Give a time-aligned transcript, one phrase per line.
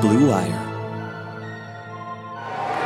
[0.00, 0.56] Blue Wire.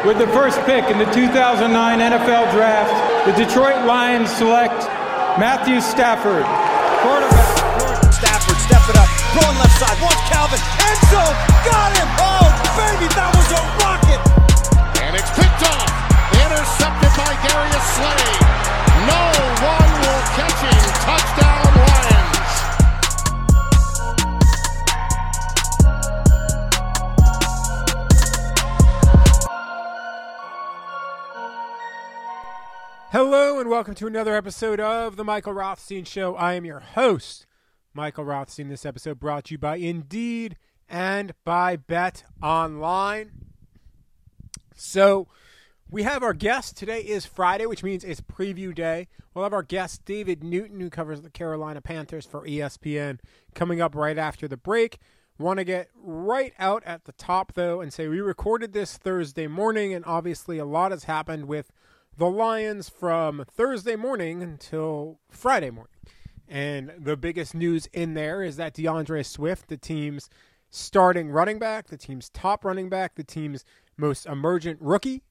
[0.05, 2.91] With the first pick in the 2009 NFL Draft,
[3.25, 4.75] the Detroit Lions select
[5.39, 6.43] Matthew Stafford,
[7.07, 8.11] quarterback.
[8.11, 12.09] Stafford, step it up, throwing left side, one Calvin, end zone, got him!
[12.19, 14.21] Oh, baby, that was a rocket!
[15.07, 15.91] And it's picked off,
[16.35, 18.27] intercepted by Darius Slay.
[19.07, 19.23] No
[19.63, 20.83] one will catch him.
[21.07, 22.34] Touchdown, Lions.
[33.15, 36.35] Hello and welcome to another episode of the Michael Rothstein Show.
[36.35, 37.47] I am your host,
[37.93, 38.69] Michael Rothstein.
[38.69, 40.57] This episode brought to you by Indeed
[40.89, 43.31] and by Bet Online.
[44.75, 45.29] So
[45.89, 46.77] we have our guest.
[46.77, 49.07] Today is Friday, which means it's preview day.
[49.33, 53.21] We'll have our guest, David Newton, who covers the Carolina Panthers for ESPN,
[53.55, 54.99] coming up right after the break.
[55.39, 59.47] Want to get right out at the top, though, and say we recorded this Thursday
[59.47, 61.71] morning, and obviously a lot has happened with
[62.17, 65.91] the Lions from Thursday morning until Friday morning.
[66.47, 70.31] And the biggest news in there is that D'Andre Swift, the team's
[70.71, 73.65] starting running back, the team's top running back, the team's
[73.97, 75.23] most emergent rookie,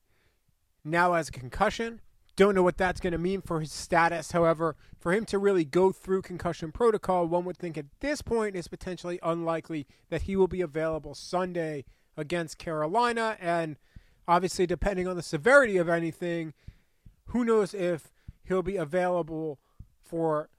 [0.84, 2.02] now has a concussion.
[2.36, 4.32] Don't know what that's going to mean for his status.
[4.32, 8.56] However, for him to really go through concussion protocol, one would think at this point
[8.56, 11.86] is potentially unlikely that he will be available Sunday
[12.18, 13.38] against Carolina.
[13.40, 13.78] And
[14.28, 16.54] obviously, depending on the severity of anything,
[17.28, 18.12] who knows if
[18.44, 19.60] he'll be available
[20.02, 20.50] for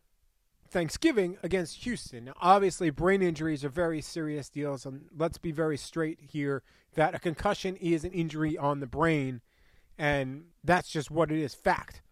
[0.68, 2.24] Thanksgiving against Houston.
[2.24, 6.62] Now, obviously, brain injuries are very serious deals, and let's be very straight here
[6.94, 9.40] that a concussion is an injury on the brain,
[9.98, 12.02] and that's just what it is fact.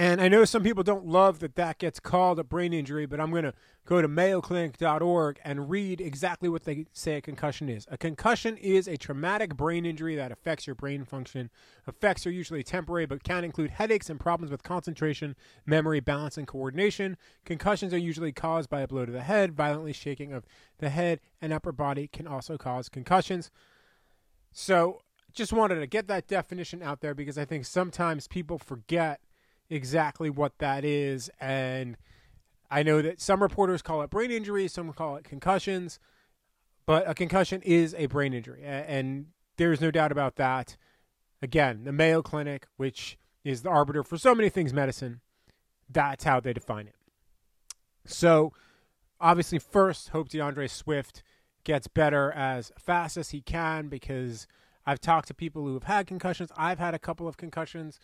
[0.00, 3.20] And I know some people don't love that that gets called a brain injury, but
[3.20, 3.52] I'm going to
[3.84, 7.86] go to mayoclinic.org and read exactly what they say a concussion is.
[7.90, 11.50] A concussion is a traumatic brain injury that affects your brain function.
[11.86, 16.46] Effects are usually temporary, but can include headaches and problems with concentration, memory, balance, and
[16.46, 17.18] coordination.
[17.44, 19.52] Concussions are usually caused by a blow to the head.
[19.52, 20.46] Violently shaking of
[20.78, 23.50] the head and upper body can also cause concussions.
[24.50, 25.02] So,
[25.34, 29.20] just wanted to get that definition out there because I think sometimes people forget
[29.70, 31.30] exactly what that is.
[31.40, 31.96] And
[32.70, 35.98] I know that some reporters call it brain injury, some call it concussions,
[36.86, 38.62] but a concussion is a brain injury.
[38.64, 39.26] And
[39.56, 40.76] there's no doubt about that.
[41.40, 45.20] Again, the Mayo Clinic, which is the arbiter for so many things medicine,
[45.88, 46.96] that's how they define it.
[48.04, 48.52] So,
[49.20, 51.22] obviously, first, hope D'Andre Swift
[51.64, 54.46] gets better as fast as he can because
[54.86, 56.50] I've talked to people who have had concussions.
[56.56, 57.98] I've had a couple of concussions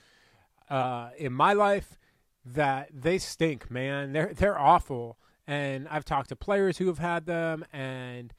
[0.68, 1.98] uh, in my life
[2.44, 4.12] that they stink, man.
[4.12, 8.32] They're they're awful, and I've talked to players who have had them, and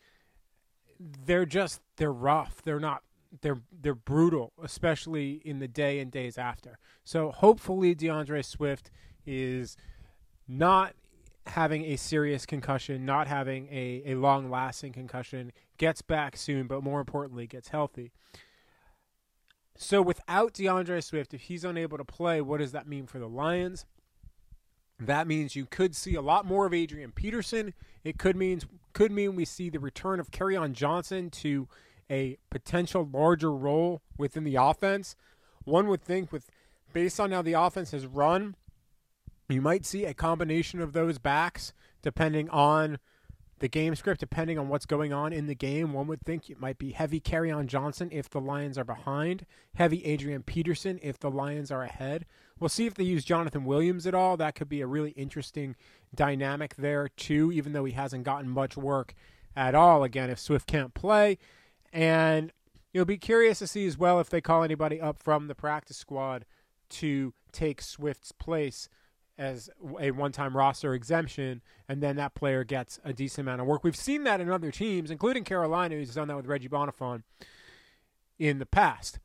[0.99, 2.61] they're just they're rough.
[2.63, 3.03] They're not
[3.41, 6.79] they're they're brutal, especially in the day and days after.
[7.03, 8.91] So hopefully, D'Andre Swift
[9.25, 9.77] is
[10.47, 10.93] not
[11.45, 16.83] having a serious concussion, not having a, a long lasting concussion, gets back soon, but
[16.83, 18.11] more importantly, gets healthy.
[19.77, 23.29] So without D'Andre Swift, if he's unable to play, what does that mean for the
[23.29, 23.85] Lions?
[24.99, 27.75] That means you could see a lot more of Adrian Peterson.
[28.03, 28.61] It could mean
[28.93, 31.67] could mean we see the return of on Johnson to
[32.09, 35.15] a potential larger role within the offense.
[35.65, 36.49] One would think with
[36.93, 38.55] based on how the offense has run,
[39.47, 42.97] you might see a combination of those backs depending on
[43.59, 46.59] the game script, depending on what's going on in the game, one would think it
[46.59, 49.45] might be heavy Kerryon Johnson if the Lions are behind,
[49.75, 52.25] heavy Adrian Peterson if the Lions are ahead.
[52.59, 54.37] We'll see if they use Jonathan Williams at all.
[54.37, 55.75] That could be a really interesting
[56.13, 59.13] dynamic there, too, even though he hasn't gotten much work
[59.55, 60.03] at all.
[60.03, 61.37] Again, if Swift can't play.
[61.91, 62.51] And
[62.93, 65.97] you'll be curious to see as well if they call anybody up from the practice
[65.97, 66.45] squad
[66.89, 68.87] to take Swift's place
[69.37, 69.69] as
[69.99, 73.83] a one-time roster exemption, and then that player gets a decent amount of work.
[73.83, 77.23] We've seen that in other teams, including Carolina, who's done that with Reggie Bonnafon
[78.39, 79.19] in the past.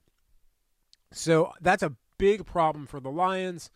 [1.12, 3.70] So that's a big problem for the Lions,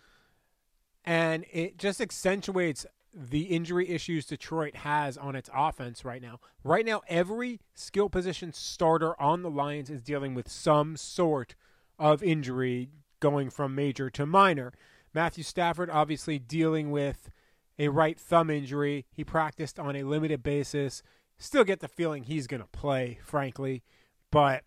[1.05, 6.39] and it just accentuates the injury issues Detroit has on its offense right now.
[6.63, 11.55] Right now, every skill position starter on the Lions is dealing with some sort
[11.99, 12.91] of injury
[13.21, 14.73] going from major to minor.
[15.17, 17.31] Matthew Stafford obviously dealing with
[17.79, 19.07] a right thumb injury.
[19.11, 21.03] He practiced on a limited basis.
[21.39, 23.83] Still get the feeling he's going to play, frankly,
[24.31, 24.65] but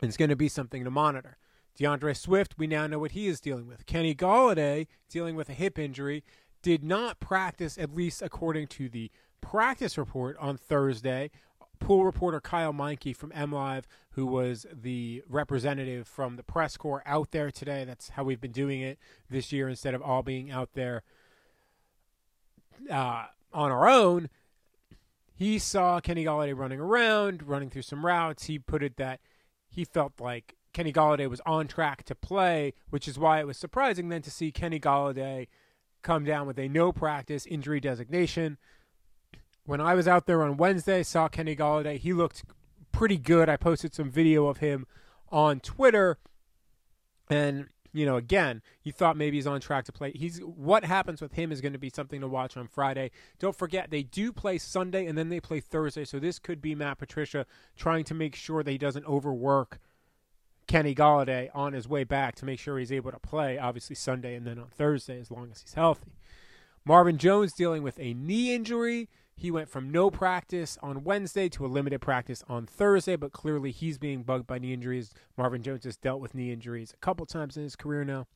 [0.00, 1.36] it's going to be something to monitor.
[1.76, 3.84] D'Andre Swift, we now know what he is dealing with.
[3.84, 6.24] Kenny Golladay, dealing with a hip injury,
[6.62, 9.10] did not practice, at least according to the
[9.42, 11.30] practice report on Thursday.
[11.88, 17.30] Pool reporter Kyle Meinke from MLive, who was the representative from the press corps out
[17.30, 17.86] there today.
[17.86, 18.98] That's how we've been doing it
[19.30, 21.02] this year instead of all being out there
[22.90, 23.24] uh,
[23.54, 24.28] on our own.
[25.32, 28.44] He saw Kenny Golladay running around, running through some routes.
[28.44, 29.20] He put it that
[29.70, 33.56] he felt like Kenny Golladay was on track to play, which is why it was
[33.56, 35.48] surprising then to see Kenny Golladay
[36.02, 38.58] come down with a no practice injury designation.
[39.68, 41.98] When I was out there on Wednesday, saw Kenny Golladay.
[41.98, 42.42] He looked
[42.90, 43.50] pretty good.
[43.50, 44.86] I posted some video of him
[45.28, 46.16] on Twitter.
[47.28, 50.12] And, you know, again, you thought maybe he's on track to play.
[50.12, 53.10] He's what happens with him is going to be something to watch on Friday.
[53.38, 56.06] Don't forget they do play Sunday and then they play Thursday.
[56.06, 57.44] So this could be Matt Patricia
[57.76, 59.80] trying to make sure that he doesn't overwork
[60.66, 64.34] Kenny Golladay on his way back to make sure he's able to play, obviously Sunday
[64.34, 66.16] and then on Thursday as long as he's healthy.
[66.86, 69.10] Marvin Jones dealing with a knee injury.
[69.40, 73.70] He went from no practice on Wednesday to a limited practice on Thursday, but clearly
[73.70, 75.12] he's being bugged by knee injuries.
[75.36, 78.26] Marvin Jones has dealt with knee injuries a couple times in his career now.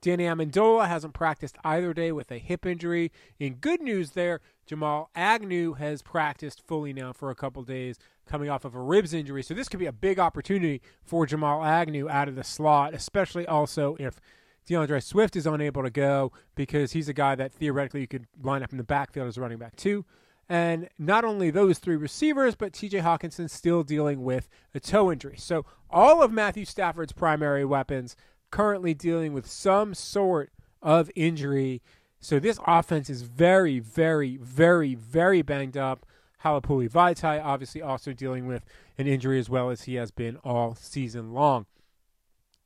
[0.00, 3.10] Danny Amendola hasn't practiced either day with a hip injury.
[3.40, 8.48] In good news there, Jamal Agnew has practiced fully now for a couple days, coming
[8.48, 9.42] off of a ribs injury.
[9.42, 13.44] So this could be a big opportunity for Jamal Agnew out of the slot, especially
[13.44, 14.20] also if
[14.66, 18.62] D'Andre Swift is unable to go because he's a guy that theoretically you could line
[18.62, 20.04] up in the backfield as a running back too.
[20.48, 25.36] And not only those three receivers, but TJ Hockenson still dealing with a toe injury.
[25.38, 28.14] So all of Matthew Stafford's primary weapons
[28.50, 30.52] currently dealing with some sort
[30.82, 31.82] of injury.
[32.20, 36.06] So this offense is very, very, very, very banged up.
[36.44, 38.64] Halapoulivaati Vaitai obviously also dealing with
[38.98, 41.64] an injury as well as he has been all season long.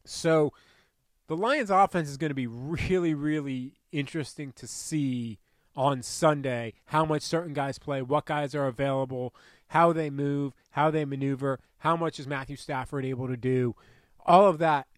[0.04, 0.52] So
[1.28, 5.38] the Lions offense is going to be really, really interesting to see
[5.78, 9.32] on Sunday how much certain guys play, what guys are available,
[9.68, 13.76] how they move, how they maneuver, how much is Matthew Stafford able to do.
[14.26, 14.88] All of that,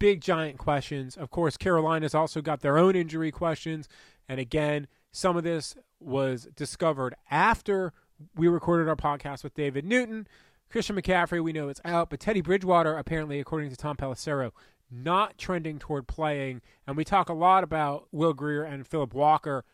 [0.00, 1.16] big giant questions.
[1.16, 3.88] Of course, Carolina's also got their own injury questions.
[4.28, 7.92] And again, some of this was discovered after
[8.34, 10.26] we recorded our podcast with David Newton.
[10.68, 14.50] Christian McCaffrey, we know it's out, but Teddy Bridgewater, apparently, according to Tom Pelissero,
[14.90, 16.62] not trending toward playing.
[16.84, 19.64] And we talk a lot about Will Grier and Philip Walker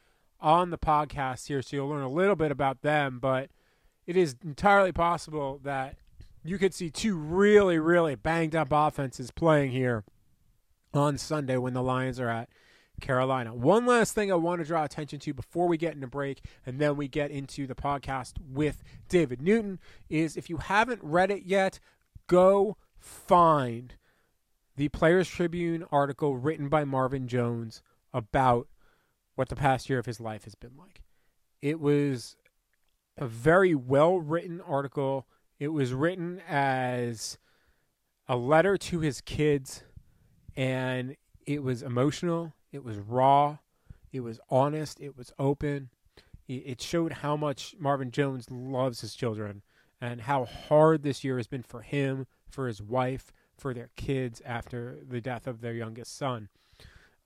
[0.43, 3.19] on the podcast here, so you'll learn a little bit about them.
[3.19, 3.51] But
[4.07, 5.97] it is entirely possible that
[6.45, 10.05] you could see two really, really banged up offenses playing here
[10.93, 12.49] on Sunday when the Lions are at
[13.01, 13.55] Carolina.
[13.55, 16.79] One last thing I want to draw attention to before we get into break and
[16.79, 19.79] then we get into the podcast with David Newton
[20.09, 21.79] is if you haven't read it yet,
[22.27, 23.95] go find
[24.77, 28.69] the Players Tribune article written by Marvin Jones about
[29.35, 31.03] what the past year of his life has been like.
[31.61, 32.37] It was
[33.17, 35.27] a very well written article.
[35.59, 37.39] It was written as
[38.29, 39.85] a letter to his kids,
[40.57, 42.55] and it was emotional.
[42.73, 43.59] It was raw.
[44.13, 45.01] It was honest.
[45.01, 45.91] It was open.
[46.49, 49.63] It showed how much Marvin Jones loves his children
[50.01, 54.43] and how hard this year has been for him, for his wife, for their kids
[54.45, 56.49] after the death of their youngest son.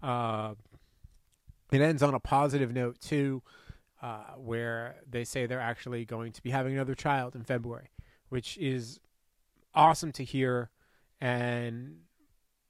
[0.02, 0.54] Uh,
[1.72, 3.42] it ends on a positive note too,
[4.02, 7.90] uh, where they say they're actually going to be having another child in February,
[8.28, 9.00] which is
[9.74, 10.70] awesome to hear.
[11.20, 12.00] And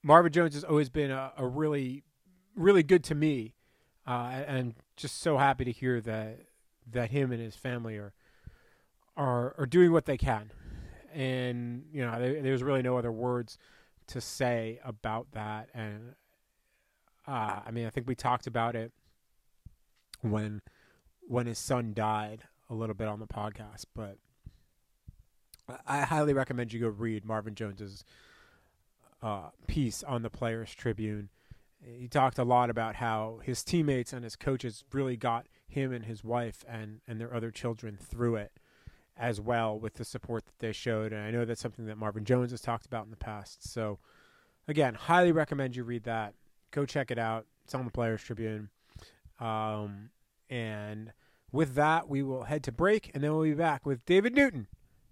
[0.02, 2.04] Marvin Jones has always been a, a really,
[2.54, 3.54] really good to me,
[4.06, 6.40] uh, and just so happy to hear that
[6.92, 8.14] that him and his family are
[9.16, 10.52] are are doing what they can.
[11.12, 13.58] And you know, there, there's really no other words
[14.08, 15.68] to say about that.
[15.74, 16.14] And
[17.26, 18.92] uh, I mean, I think we talked about it
[20.22, 20.62] when
[21.28, 24.18] when his son died a little bit on the podcast, but
[25.86, 28.04] I highly recommend you go read Marvin Jones's
[29.22, 31.30] uh, piece on the Players Tribune.
[31.82, 36.04] He talked a lot about how his teammates and his coaches really got him and
[36.04, 38.52] his wife and, and their other children through it
[39.16, 41.12] as well with the support that they showed.
[41.12, 43.70] And I know that's something that Marvin Jones has talked about in the past.
[43.70, 43.98] So,
[44.68, 46.34] again, highly recommend you read that.
[46.76, 47.46] Go check it out.
[47.64, 48.68] It's on the Players Tribune.
[49.40, 50.10] Um,
[50.50, 51.14] And
[51.50, 54.66] with that, we will head to break, and then we'll be back with David Newton,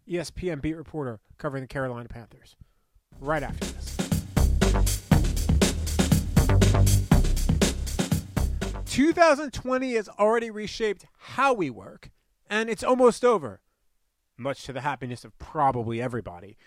[0.06, 2.54] ESPN beat reporter covering the Carolina Panthers,
[3.18, 3.96] right after this.
[8.84, 12.10] 2020 has already reshaped how we work,
[12.50, 13.62] and it's almost over,
[14.36, 16.58] much to the happiness of probably everybody.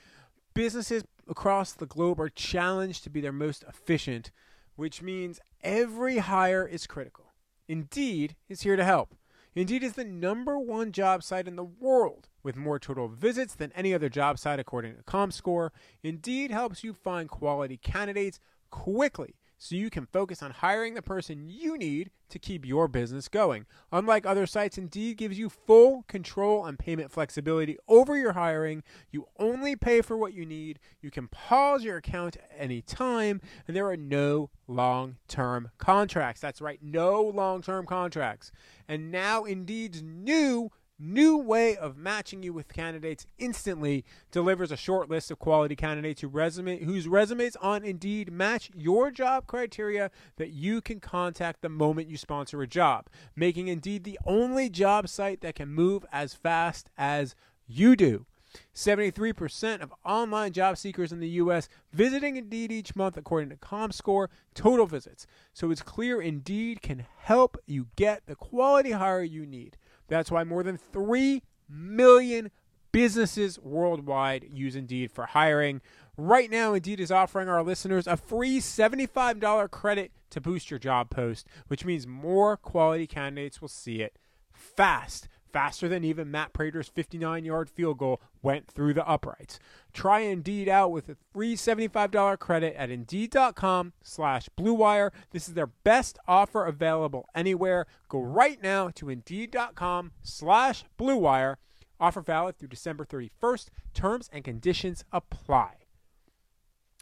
[0.55, 4.31] Businesses across the globe are challenged to be their most efficient,
[4.77, 7.33] which means every hire is critical.
[7.67, 9.13] Indeed is here to help.
[9.53, 13.73] Indeed is the number one job site in the world with more total visits than
[13.73, 15.71] any other job site according to ComScore.
[16.03, 21.49] Indeed helps you find quality candidates quickly so you can focus on hiring the person
[21.49, 23.65] you need to keep your business going.
[23.91, 28.83] Unlike other sites, Indeed gives you full control and payment flexibility over your hiring.
[29.11, 30.79] You only pay for what you need.
[31.01, 36.41] You can pause your account at any time, and there are no long term contracts.
[36.41, 38.51] That's right, no long term contracts.
[38.87, 45.09] And now Indeed's new new way of matching you with candidates instantly delivers a short
[45.09, 50.49] list of quality candidates who resume, whose resumes on Indeed match your job criteria that
[50.49, 55.41] you can contact the moment you sponsor a job, making Indeed the only job site
[55.41, 57.35] that can move as fast as
[57.67, 58.25] you do.
[58.73, 61.67] 73% of online job seekers in the U.S.
[61.91, 65.27] visiting Indeed each month, according to ComScore, total visits.
[65.53, 69.77] So it's clear Indeed can help you get the quality hire you need.
[70.07, 72.51] That's why more than 3 million
[72.91, 75.81] businesses worldwide use Indeed for hiring.
[76.17, 81.09] Right now, Indeed is offering our listeners a free $75 credit to boost your job
[81.09, 84.17] post, which means more quality candidates will see it
[84.51, 85.27] fast.
[85.57, 89.57] Faster than even Matt Prater's 59 yard field goal went through the uprights.
[89.91, 95.09] Try Indeed out with a free $75 credit at Indeed.com slash BlueWire.
[95.31, 97.87] This is their best offer available anywhere.
[98.07, 101.55] Go right now to Indeed.com slash BlueWire.
[101.99, 103.69] Offer valid through December 31st.
[103.95, 105.73] Terms and conditions apply.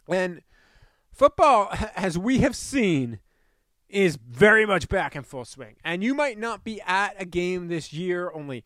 [0.08, 0.40] And
[1.12, 3.18] football, as we have seen,
[3.88, 5.76] is very much back in full swing.
[5.84, 8.64] And you might not be at a game this year, only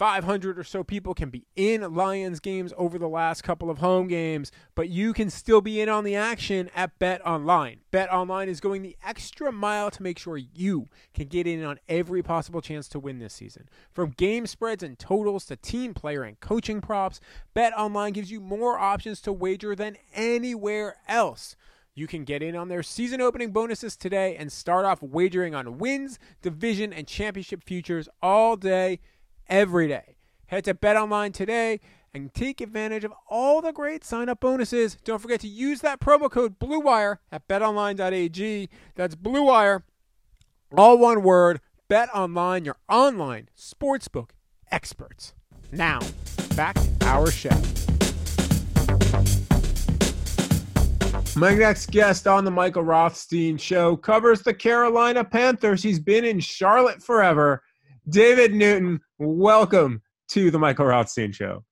[0.00, 4.08] 500 or so people can be in Lions games over the last couple of home
[4.08, 7.80] games, but you can still be in on the action at Bet Online.
[7.90, 11.78] Bet Online is going the extra mile to make sure you can get in on
[11.86, 13.68] every possible chance to win this season.
[13.92, 17.20] From game spreads and totals to team player and coaching props,
[17.52, 21.56] Bet Online gives you more options to wager than anywhere else.
[22.00, 25.76] You can get in on their season opening bonuses today and start off wagering on
[25.76, 29.00] wins, division, and championship futures all day,
[29.50, 30.16] every day.
[30.46, 31.78] Head to BetOnline today
[32.14, 34.96] and take advantage of all the great sign up bonuses.
[35.04, 38.70] Don't forget to use that promo code BLUEWIRE at betonline.ag.
[38.94, 39.82] That's BLUEWIRE,
[40.78, 41.60] all one word.
[41.90, 44.30] BetOnline, your online sportsbook
[44.70, 45.34] experts.
[45.70, 46.00] Now,
[46.56, 47.50] back to our show.
[51.36, 55.82] My next guest on the Michael Rothstein show covers the Carolina Panthers.
[55.82, 57.62] He's been in Charlotte forever.
[58.08, 61.64] David Newton, welcome to the Michael Rothstein show.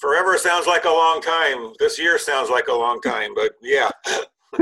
[0.00, 1.72] Forever sounds like a long time.
[1.78, 3.90] This year sounds like a long time, but yeah.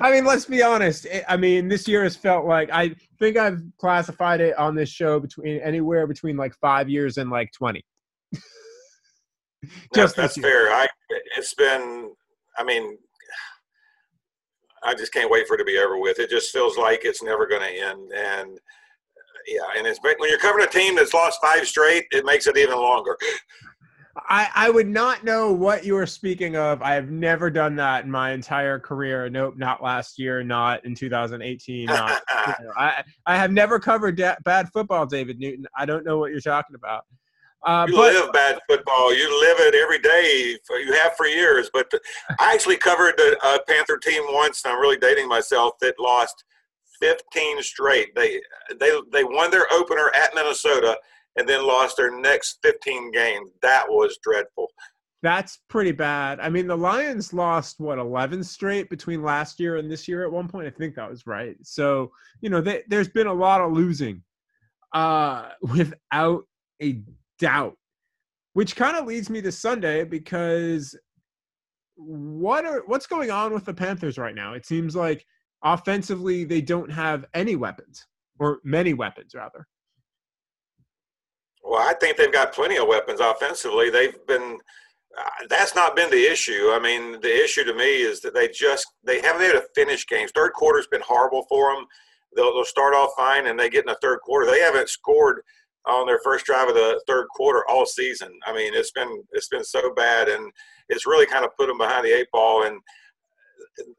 [0.00, 1.06] I mean, let's be honest.
[1.28, 5.18] I mean, this year has felt like I think I've classified it on this show
[5.18, 7.84] between anywhere between like five years and like 20.
[9.92, 10.70] That's, that's fair.
[10.70, 10.86] I
[11.36, 12.12] it's been
[12.56, 12.96] I mean
[14.82, 16.18] I just can't wait for it to be over with.
[16.18, 18.58] It just feels like it's never going to end and
[19.46, 22.56] yeah, and it's when you're covering a team that's lost five straight, it makes it
[22.58, 23.16] even longer.
[24.28, 26.82] I, I would not know what you were speaking of.
[26.82, 29.30] I have never done that in my entire career.
[29.30, 31.86] Nope, not last year, not in 2018.
[31.86, 35.66] Not, you know, I, I have never covered da- bad football, David Newton.
[35.76, 37.04] I don't know what you're talking about.
[37.66, 39.14] Uh, You but live bad football.
[39.14, 40.56] You live it every day.
[40.66, 41.70] For, you have for years.
[41.72, 41.90] But
[42.38, 45.74] I actually covered a, a Panther team once, and I'm really dating myself.
[45.80, 46.44] That lost
[47.00, 48.14] 15 straight.
[48.14, 48.40] They
[48.78, 50.96] they they won their opener at Minnesota,
[51.36, 53.50] and then lost their next 15 games.
[53.62, 54.68] That was dreadful.
[55.22, 56.38] that's pretty bad.
[56.40, 60.30] I mean, the Lions lost what 11 straight between last year and this year at
[60.30, 60.68] one point.
[60.68, 61.56] I think that was right.
[61.62, 64.22] So you know, they, there's been a lot of losing,
[64.94, 66.44] uh, without
[66.80, 67.02] a
[67.38, 67.76] doubt.
[68.54, 70.98] Which kind of leads me to Sunday because
[71.96, 74.54] what are what's going on with the Panthers right now?
[74.54, 75.24] It seems like
[75.62, 78.06] offensively they don't have any weapons
[78.38, 79.66] or many weapons rather.
[81.62, 83.90] Well, I think they've got plenty of weapons offensively.
[83.90, 84.58] They've been.
[85.18, 86.70] Uh, that's not been the issue.
[86.72, 89.66] I mean, the issue to me is that they just they haven't been able to
[89.74, 90.30] finish games.
[90.34, 91.86] Third quarter's been horrible for them.
[92.36, 94.50] they'll, they'll start off fine and they get in the third quarter.
[94.50, 95.42] They haven't scored
[95.86, 98.30] on their first drive of the third quarter all season.
[98.46, 100.50] I mean, it's been it's been so bad, and
[100.88, 102.64] it's really kind of put them behind the eight ball.
[102.64, 102.80] And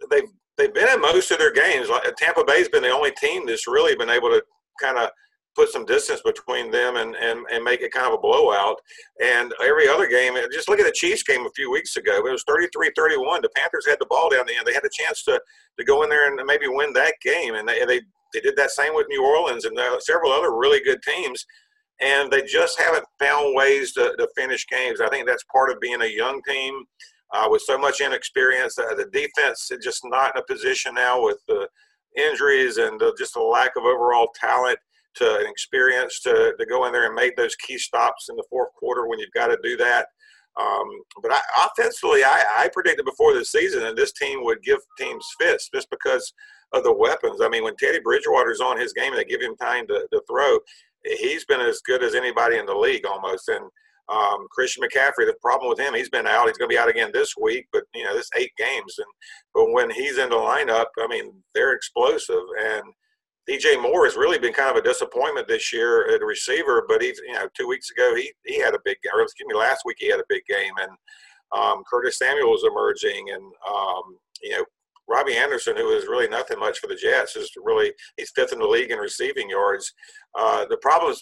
[0.10, 1.88] they've they've been in most of their games.
[2.18, 4.44] Tampa Bay's been the only team that's really been able to
[4.82, 5.10] kind of
[5.56, 8.78] put some distance between them and, and, and make it kind of a blowout.
[9.22, 12.18] And every other game, just look at the Chiefs game a few weeks ago.
[12.18, 13.42] It was 33-31.
[13.42, 14.66] The Panthers had the ball down the end.
[14.66, 15.42] They had a chance to,
[15.78, 17.56] to go in there and maybe win that game.
[17.56, 18.02] And they, they,
[18.34, 21.46] they did that same with New Orleans and uh, several other really good teams.
[22.02, 25.02] And they just haven't found ways to, to finish games.
[25.02, 26.86] I think that's part of being a young team
[27.34, 28.78] uh, with so much inexperience.
[28.78, 31.68] Uh, the defense is just not in a position now with the
[32.18, 34.80] injuries and the, just a lack of overall talent
[35.16, 38.46] to an experience to, to go in there and make those key stops in the
[38.50, 40.08] fourth quarter when you've got to do that.
[40.60, 40.88] Um,
[41.22, 45.26] but I, offensively, I, I, predicted before the season that this team would give teams
[45.40, 46.34] fits just because
[46.74, 47.40] of the weapons.
[47.42, 50.22] I mean, when Teddy Bridgewater's on his game and they give him time to, to
[50.30, 50.58] throw,
[51.04, 53.50] he's been as good as anybody in the league almost.
[53.50, 53.66] And
[54.10, 56.48] um, Christian McCaffrey, the problem with him, he's been out.
[56.48, 58.96] He's going to be out again this week, but you know, this eight games.
[58.98, 59.08] And
[59.54, 62.84] but when he's in the lineup, I mean, they're explosive and
[63.50, 67.20] DJ Moore has really been kind of a disappointment this year at receiver, but he's
[67.26, 69.12] you know two weeks ago he he had a big game.
[69.20, 70.92] Excuse me, last week he had a big game, and
[71.58, 74.66] um, Curtis Samuel is emerging, and um, you know
[75.10, 78.60] Robbie Anderson, who is really nothing much for the Jets, is really he's fifth in
[78.60, 79.92] the league in receiving yards.
[80.38, 81.22] Uh, the problem has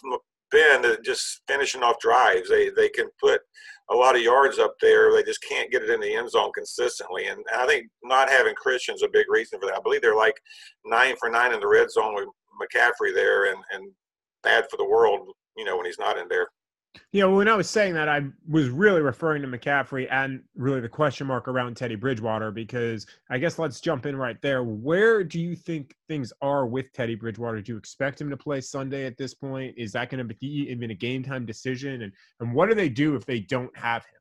[0.51, 2.50] been just finishing off drives.
[2.50, 3.41] They they can put
[3.89, 5.13] a lot of yards up there.
[5.13, 7.27] They just can't get it in the end zone consistently.
[7.27, 9.77] And, I think not having Christian's a big reason for that.
[9.77, 10.36] I believe they're like
[10.86, 12.27] nine for nine in the red zone with
[12.62, 13.89] McCaffrey there and, and
[14.44, 16.50] bad for the world, you know, when he's not in there.
[17.12, 20.82] You know, when I was saying that, I was really referring to McCaffrey and really
[20.82, 24.63] the question mark around Teddy Bridgewater because I guess let's jump in right there.
[24.63, 27.62] Where do you think things are with Teddy Bridgewater?
[27.62, 29.75] Do you expect him to play Sunday at this point?
[29.77, 32.01] Is that going to be even a game time decision?
[32.01, 34.18] And and what do they do if they don't have him?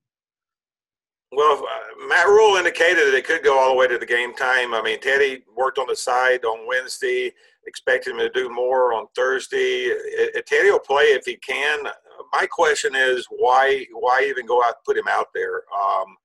[1.32, 4.34] Well, uh, Matt Rhule indicated that it could go all the way to the game
[4.34, 4.74] time.
[4.74, 7.32] I mean, Teddy worked on the side on Wednesday.
[7.66, 9.90] Expect him to do more on Thursday.
[10.46, 11.80] Teddy will play if he can
[12.32, 15.62] my question is why why even go out and put him out there?
[15.76, 16.16] Um,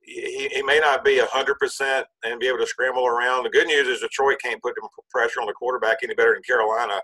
[0.00, 3.42] he, he, may not be 100% and be able to scramble around.
[3.42, 4.74] The good news is Detroit can't put
[5.10, 7.00] pressure on the quarterback any better than Carolina.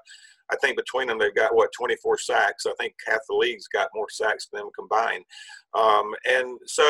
[0.52, 2.64] I think between them they've got what 24 sacks.
[2.66, 5.24] I think half the league's got more sacks than them combined.
[5.74, 6.84] Um, and so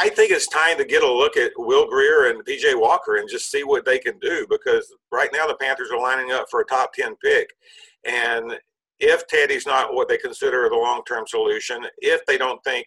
[0.00, 3.28] I think it's time to get a look at Will Grier and PJ Walker and
[3.28, 6.60] just see what they can do because right now the Panthers are lining up for
[6.60, 7.48] a top 10 pick.
[8.04, 8.58] And
[9.00, 12.86] if Teddy's not what they consider the long term solution, if they don't think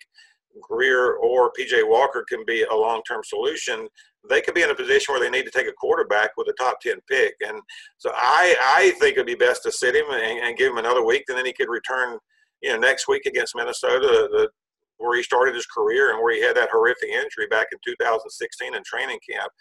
[0.61, 3.87] Grier or PJ Walker can be a long term solution,
[4.29, 6.53] they could be in a position where they need to take a quarterback with a
[6.53, 7.35] top 10 pick.
[7.45, 7.59] And
[7.97, 11.05] so I, I think it'd be best to sit him and, and give him another
[11.05, 12.17] week, and then he could return
[12.61, 14.49] you know, next week against Minnesota, the,
[14.97, 18.75] where he started his career and where he had that horrific injury back in 2016
[18.75, 19.51] in training camp.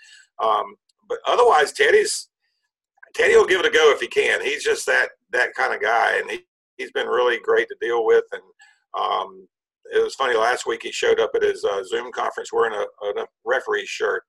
[0.43, 0.75] Um,
[1.09, 2.29] but otherwise, Teddy's
[3.15, 4.41] Teddy will give it a go if he can.
[4.41, 6.41] He's just that that kind of guy, and he
[6.81, 8.25] he's been really great to deal with.
[8.33, 8.43] And
[8.99, 9.47] um,
[9.93, 13.07] it was funny last week he showed up at his uh, Zoom conference wearing a,
[13.07, 14.23] a referee shirt,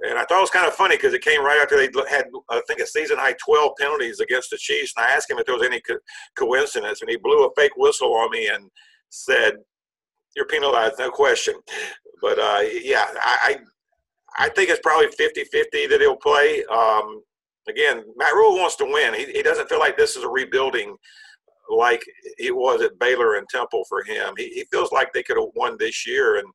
[0.00, 2.26] and I thought it was kind of funny because it came right after they had
[2.50, 5.46] I think a season high 12 penalties against the Chiefs, and I asked him if
[5.46, 5.98] there was any co-
[6.36, 8.70] coincidence, and he blew a fake whistle on me and
[9.10, 9.54] said,
[10.36, 11.54] "You're penalized, no question."
[12.22, 13.58] But uh, yeah, I.
[14.40, 16.62] I think it's probably 50-50 that he'll play.
[16.66, 17.22] Um,
[17.68, 19.14] again, Matt Rhule wants to win.
[19.14, 20.96] He, he doesn't feel like this is a rebuilding
[21.70, 22.02] like
[22.38, 24.34] it was at Baylor and Temple for him.
[24.36, 26.38] He, he feels like they could have won this year.
[26.38, 26.46] And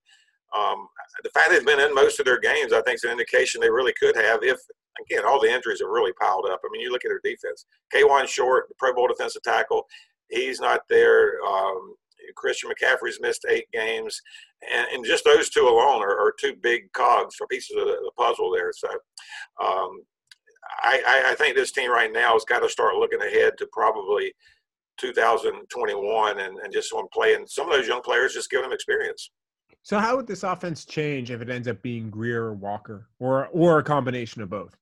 [0.55, 0.87] um,
[1.23, 3.69] the fact they've been in most of their games, I think, is an indication they
[3.69, 4.59] really could have if,
[5.05, 6.61] again, all the injuries have really piled up.
[6.63, 7.65] I mean, you look at their defense.
[7.93, 9.85] Kawann Short, the Pro Bowl defensive tackle,
[10.29, 11.33] he's not there.
[11.47, 11.95] Um,
[12.35, 14.19] Christian McCaffrey's missed eight games,
[14.73, 17.93] and, and just those two alone are, are, two big cogs for pieces of the,
[17.93, 18.71] the puzzle there.
[18.71, 18.87] So,
[19.63, 20.01] um,
[20.81, 24.33] I, I, think this team right now has got to start looking ahead to probably
[24.99, 27.35] 2021 and, and just want to play.
[27.35, 29.31] And some of those young players just give them experience.
[29.81, 33.47] So how would this offense change if it ends up being Grier or Walker or
[33.47, 34.77] or a combination of both?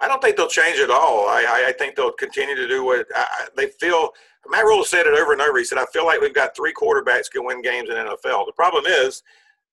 [0.00, 1.28] I don't think they'll change at all.
[1.28, 4.10] I, I think they'll continue to do what I, they feel.
[4.48, 5.58] Matt Rhule said it over and over.
[5.58, 8.46] He said, "I feel like we've got three quarterbacks can win games in NFL.
[8.46, 9.22] The problem is,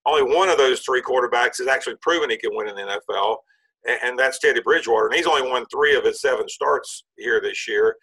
[0.06, 3.38] only one of those three quarterbacks has actually proven he can win in the NFL,
[3.86, 5.08] and, and that's Teddy Bridgewater.
[5.08, 7.96] And he's only won three of his seven starts here this year.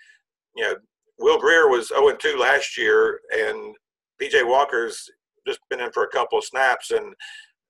[0.56, 0.74] You know,
[1.18, 3.74] Will Grier was 0 2 last year, and
[4.20, 5.08] PJ Walker's
[5.46, 6.90] just been in for a couple of snaps.
[6.90, 7.14] And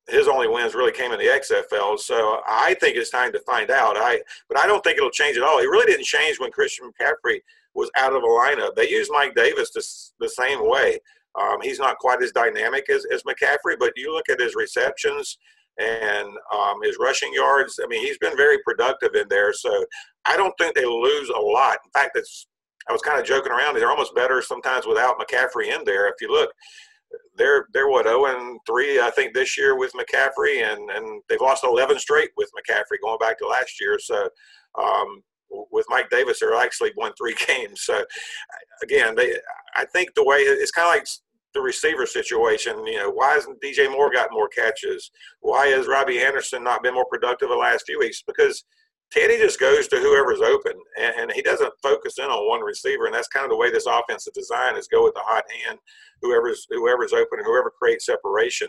[0.08, 1.98] his only wins really came in the XFL.
[1.98, 3.96] So I think it's time to find out.
[3.96, 5.58] I but I don't think it'll change at all.
[5.58, 7.40] It really didn't change when Christian McCaffrey
[7.74, 8.74] was out of the lineup.
[8.74, 9.82] They used Mike Davis the,
[10.24, 10.98] the same way.
[11.40, 15.38] Um, he's not quite as dynamic as, as McCaffrey, but you look at his receptions
[15.78, 17.80] and um, his rushing yards.
[17.82, 19.52] I mean, he's been very productive in there.
[19.52, 19.84] So
[20.24, 21.78] I don't think they lose a lot.
[21.84, 22.46] In fact, it's
[22.88, 23.74] I was kind of joking around.
[23.74, 26.08] They're almost better sometimes without McCaffrey in there.
[26.08, 26.50] If you look,
[27.36, 31.40] they're they're what 0 and three I think this year with McCaffrey, and and they've
[31.40, 33.98] lost 11 straight with McCaffrey going back to last year.
[33.98, 34.28] So.
[34.80, 35.22] Um,
[35.70, 37.82] with Mike Davis, they're actually won three games.
[37.82, 38.02] So,
[38.82, 39.36] again, they,
[39.76, 41.06] I think the way it's kind of like
[41.54, 42.86] the receiver situation.
[42.86, 45.10] You know, why hasn't DJ Moore got more catches?
[45.40, 48.22] Why has Robbie Anderson not been more productive the last few weeks?
[48.26, 48.64] Because
[49.12, 53.04] Teddy just goes to whoever's open, and, and, he doesn't focus in on one receiver.
[53.04, 55.44] And that's kind of the way this offense is designed: is go with the hot
[55.66, 55.78] hand,
[56.22, 58.68] whoever's whoever's open, whoever creates separation.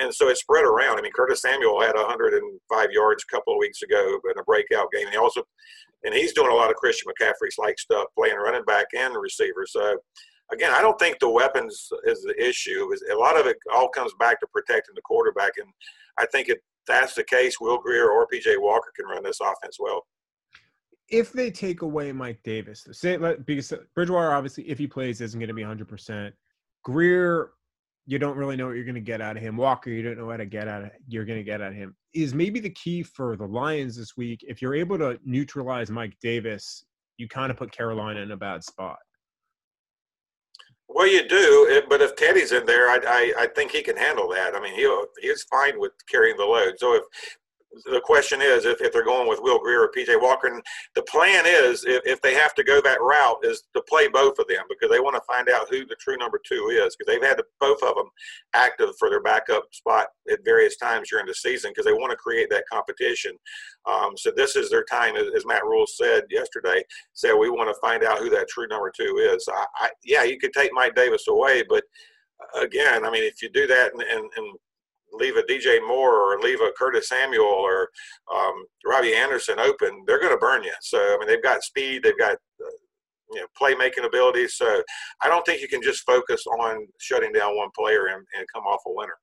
[0.00, 0.98] And so it's spread around.
[0.98, 4.90] I mean, Curtis Samuel had 105 yards a couple of weeks ago in a breakout
[4.92, 5.04] game.
[5.04, 5.42] And he also,
[6.04, 9.64] and he's doing a lot of Christian McCaffrey's like stuff, playing running back and receiver.
[9.66, 9.96] So
[10.52, 12.90] again, I don't think the weapons is the issue.
[12.92, 15.68] Is A lot of it all comes back to protecting the quarterback, and
[16.18, 19.76] I think if that's the case, Will Grier or PJ Walker can run this offense
[19.78, 20.06] well.
[21.10, 25.48] If they take away Mike Davis, say because Bridgewater obviously, if he plays, isn't going
[25.48, 25.88] to be 100.
[25.88, 26.34] percent
[26.84, 27.50] Grier,
[28.06, 29.56] you don't really know what you're going to get out of him.
[29.56, 31.76] Walker, you don't know what to get out of you're going to get out of
[31.76, 31.94] him.
[32.14, 34.44] Is maybe the key for the Lions this week.
[34.46, 36.84] If you're able to neutralize Mike Davis,
[37.18, 38.98] you kind of put Carolina in a bad spot.
[40.88, 44.28] Well, you do, but if Teddy's in there, I, I, I think he can handle
[44.30, 44.54] that.
[44.54, 46.74] I mean, he he's fine with carrying the load.
[46.78, 47.02] So if
[47.84, 50.48] the question is if, if they're going with Will Grier or PJ Walker.
[50.48, 50.62] And
[50.94, 54.38] the plan is, if, if they have to go that route, is to play both
[54.38, 57.12] of them because they want to find out who the true number two is because
[57.12, 58.08] they've had both of them
[58.54, 62.16] active for their backup spot at various times during the season because they want to
[62.16, 63.32] create that competition.
[63.86, 66.82] Um, so this is their time, as, Matt Rhule said yesterday.
[67.14, 69.46] Said we want to find out who that true number two is.
[69.50, 71.84] I, I, yeah, you could take Mike Davis away, but
[72.60, 74.58] again, I mean, if you do that and, and, and
[75.12, 77.88] leave a DJ Moore or leave a Curtis Samuel or
[78.34, 80.74] um, Robbie Anderson open, they're going to burn you.
[80.80, 82.76] So I mean, they've got speed, they've got uh,
[83.32, 84.54] you know playmaking abilities.
[84.56, 84.82] So
[85.22, 88.64] I don't think you can just focus on shutting down one player and, and come
[88.64, 89.16] off a winner.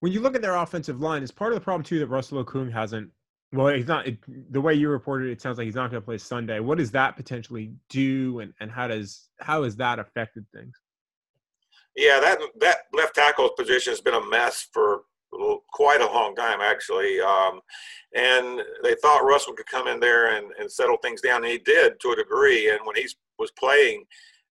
[0.00, 2.44] When you look at their offensive line, is part of the problem too that Russell
[2.44, 3.10] Okung hasn't.
[3.52, 4.06] Well, he's not.
[4.06, 4.18] It,
[4.50, 6.58] the way you reported it, it sounds like he's not going to play Sunday.
[6.58, 10.74] What does that potentially do, and, and how does how has that affected things?
[11.96, 15.02] Yeah, that that left tackle position has been a mess for
[15.72, 17.20] quite a long time, actually.
[17.20, 17.60] Um,
[18.14, 21.58] and they thought Russell could come in there and, and settle things down, and he
[21.58, 22.70] did to a degree.
[22.70, 24.04] And when he was playing,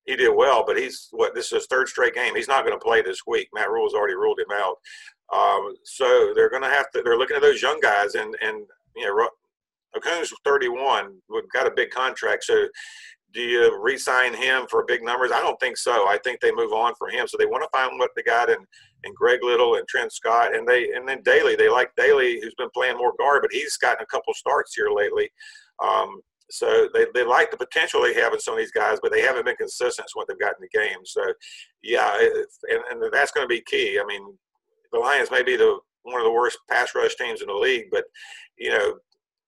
[0.06, 0.64] he did well.
[0.66, 2.36] But he's what this is his third straight game.
[2.36, 3.50] He's not going to play this week.
[3.54, 4.78] Matt Rhule has already ruled him out.
[5.34, 7.02] Um, so they're going to have to.
[7.04, 9.30] They're looking at those young guys, and and you know,
[9.96, 11.14] Okung's 31.
[11.30, 12.68] We've got a big contract, so
[13.34, 15.32] do you re-sign him for big numbers?
[15.32, 16.08] I don't think so.
[16.08, 17.28] I think they move on for him.
[17.28, 18.58] So they want to find what they got in,
[19.04, 21.56] in Greg Little and Trent Scott, and they and then Daley.
[21.56, 24.90] They like Daley, who's been playing more guard, but he's gotten a couple starts here
[24.94, 25.30] lately.
[25.82, 29.12] Um, so they, they like the potential they have in some of these guys, but
[29.12, 31.00] they haven't been consistent with what they've got in the game.
[31.06, 31.24] So
[31.82, 32.18] yeah,
[32.70, 34.00] and, and that's going to be key.
[34.00, 34.38] I mean,
[34.92, 37.86] the Lions may be the one of the worst pass rush teams in the league,
[37.92, 38.04] but
[38.58, 38.98] you know,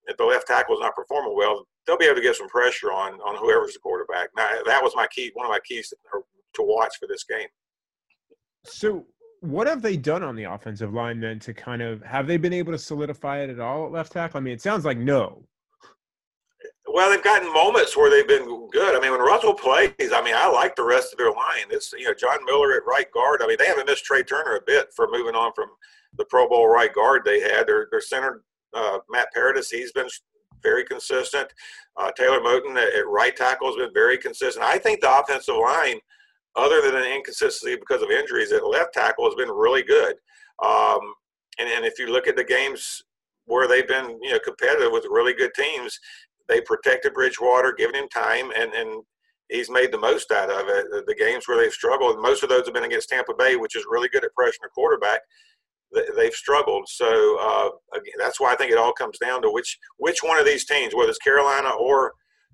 [0.06, 2.92] if the left tackle is not performing well, they'll be able to get some pressure
[2.92, 4.30] on on whoever's the quarterback.
[4.36, 5.96] Now that was my key, one of my keys to,
[6.56, 7.48] to watch for this game.
[8.66, 9.06] So,
[9.42, 12.54] what have they done on the offensive line then to kind of have they been
[12.54, 14.38] able to solidify it at all at left tackle?
[14.38, 15.44] I mean, it sounds like no.
[16.88, 18.96] Well, they've gotten moments where they've been good.
[18.96, 21.66] I mean, when Russell plays, I mean, I like the rest of their line.
[21.72, 23.42] It's you know John Miller at right guard.
[23.42, 25.70] I mean, they haven't missed Trai Turner a bit for moving on from
[26.18, 27.68] the Pro Bowl right guard they had.
[27.68, 28.44] Their their center
[28.74, 30.08] uh, Matt Paradis, he's been
[30.64, 31.48] very consistent.
[31.98, 34.66] Uh, Taylor Moton at, at, right tackle has been very consistent.
[34.66, 36.00] I think the offensive line,
[36.56, 40.16] other than an inconsistency because of injuries at left tackle, has been really good.
[40.64, 41.00] Um,
[41.60, 43.04] and, and if you look at the games
[43.46, 46.00] where they've been, you know, competitive with really good teams,
[46.48, 49.04] they protected Bridgewater, giving him time, and and
[49.50, 50.86] he's made the most out of it.
[50.92, 53.76] The, the games where they've struggled, most of those have been against Tampa Bay, which
[53.76, 55.22] is really good at pressuring a quarterback
[56.16, 56.88] they've struggled.
[56.88, 60.40] So uh, again, that's why I think it all comes down to which which one
[60.40, 62.14] of these teams, whether it's Carolina or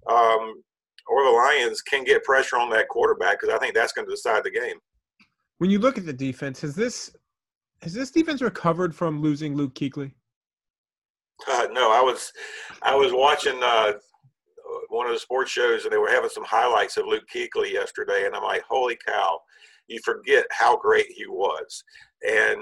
[0.10, 0.62] um,
[1.08, 4.14] or the Lions, can get pressure on that quarterback because I think that's going to
[4.14, 4.78] decide the game.
[5.58, 7.12] When you look at the defense, has this
[7.82, 10.12] has this defense recovered from losing Luke Kuechly?
[11.48, 12.32] Uh, no, I was
[12.82, 13.94] I was watching uh,
[14.90, 18.26] one of the sports shows and they were having some highlights of Luke Kuechly yesterday,
[18.26, 19.40] and I'm like, holy cow!
[19.88, 21.84] You forget how great he was,
[22.28, 22.62] and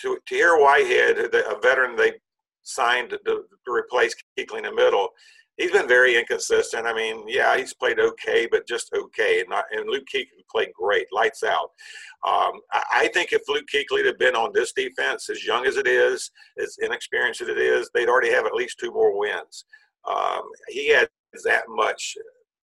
[0.00, 2.14] to Tahir Whitehead, a veteran they
[2.62, 5.08] signed to, to replace Kuechly in the middle,
[5.56, 6.86] he's been very inconsistent.
[6.86, 9.40] I mean, yeah, he's played okay, but just okay.
[9.40, 11.70] And, not, and Luke Kuechly played great, lights out.
[12.26, 15.76] Um, I, I, think if Luke Kuechly had been on this defense, as young as
[15.76, 19.64] it is, as inexperienced as it is, they'd already have at least two more wins.
[20.08, 21.08] Um, he had
[21.44, 22.16] that much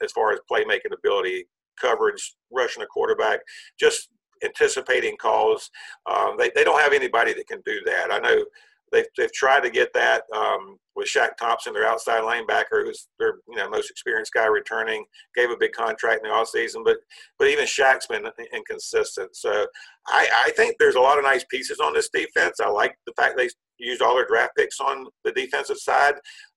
[0.04, 1.46] as far as playmaking ability,
[1.80, 3.39] coverage, rushing a quarterback,
[3.80, 4.10] just
[4.44, 5.70] anticipating calls.
[6.10, 8.12] Um, they, they don't have anybody that can do that.
[8.12, 8.44] I know
[8.92, 13.36] they've, they've tried to get that um, with Shaq Thompson, their outside linebacker, who's their
[13.48, 16.98] you know most experienced guy returning, gave a big contract in the offseason, but
[17.40, 19.36] but even Shaq's been inconsistent.
[19.36, 19.66] So
[20.08, 22.60] I, I think there's a lot of nice pieces on this defense.
[22.60, 26.14] I like the fact they used all their draft picks on the defensive side.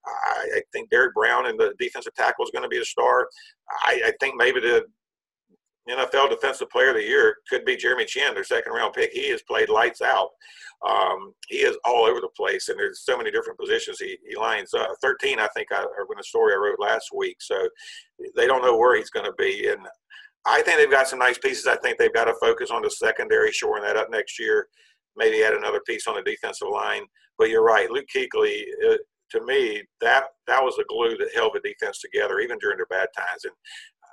[0.07, 3.29] I, I think Derrick Brown and the defensive tackle is going to be a star.
[3.83, 4.85] I, I think maybe the
[5.89, 9.13] NFL Defensive Player of the Year could be Jeremy Chinn, their second round pick.
[9.13, 10.31] He has played lights out.
[10.87, 14.37] Um, he is all over the place, and there's so many different positions he, he
[14.37, 14.91] lines up.
[15.03, 17.37] 13, I think, I, in a story I wrote last week.
[17.41, 17.69] So
[18.37, 19.69] they don't know where he's going to be.
[19.69, 19.81] And
[20.47, 21.67] I think they've got some nice pieces.
[21.67, 24.69] I think they've got to focus on the secondary, shoring that up next year.
[25.17, 27.05] Maybe add another piece on the defensive line.
[27.39, 28.63] But you're right, Luke Kuechly.
[28.89, 28.97] Uh,
[29.31, 32.87] to me, that that was the glue that held the defense together, even during their
[32.87, 33.45] bad times.
[33.45, 33.55] And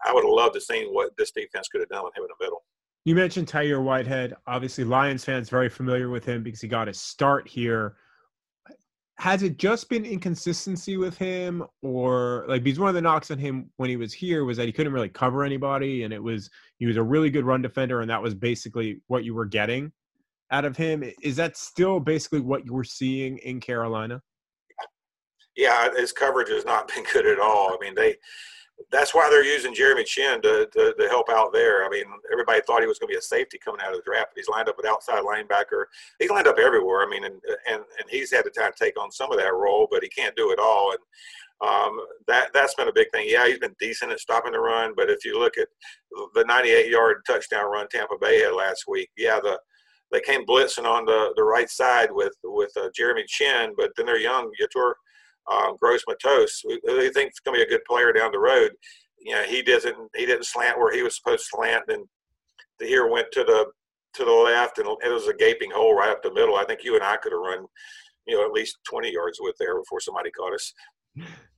[0.06, 2.30] I would have loved to seen what this defense could have done with him in
[2.38, 2.64] the middle.
[3.06, 4.36] You mentioned Tahir Whitehead.
[4.48, 7.96] Obviously, Lions fans very familiar with him because he got his start here.
[9.18, 13.38] Has it just been inconsistency with him, or like because one of the knocks on
[13.38, 16.50] him when he was here was that he couldn't really cover anybody, and it was
[16.80, 19.92] he was a really good run defender, and that was basically what you were getting
[20.52, 21.04] out of him.
[21.22, 24.22] Is that still basically what you were seeing in Carolina?
[25.56, 27.74] Yeah, his coverage has not been good at all.
[27.74, 28.16] I mean, they
[28.92, 31.86] that's why they're using Jeremy Chinn to, to, to, help out there.
[31.86, 34.04] I mean, everybody thought he was going to be a safety coming out of the
[34.04, 35.86] draft, but he's lined up at outside linebacker.
[36.20, 37.06] He's lined up everywhere.
[37.06, 37.36] I mean, and,
[37.70, 40.10] and, and he's had to time to take on some of that role, but he
[40.10, 40.92] can't do it all.
[40.92, 43.28] And um, that, that's been a big thing.
[43.30, 45.68] Yeah, he's been decent at stopping the run, but if you look at
[46.34, 49.60] the 98 yard touchdown run Tampa Bay had last week, yeah, the,
[50.12, 54.06] they came blitzing on the, the right side with, with uh, Jeremy Chinn, but then
[54.06, 54.52] they're young.
[54.62, 54.94] Yetur
[55.50, 58.40] um, Gross Matos, who they think is going to be a good player down the
[58.40, 58.72] road.
[59.20, 62.06] You know, he doesn't he didn't slant where he was supposed to slant, and
[62.80, 63.68] the here went to the
[64.16, 66.56] to the left, and it was a gaping hole right up the middle.
[66.56, 67.66] I think you and I could have run,
[68.26, 70.74] you know, at least twenty yards with there before somebody caught us.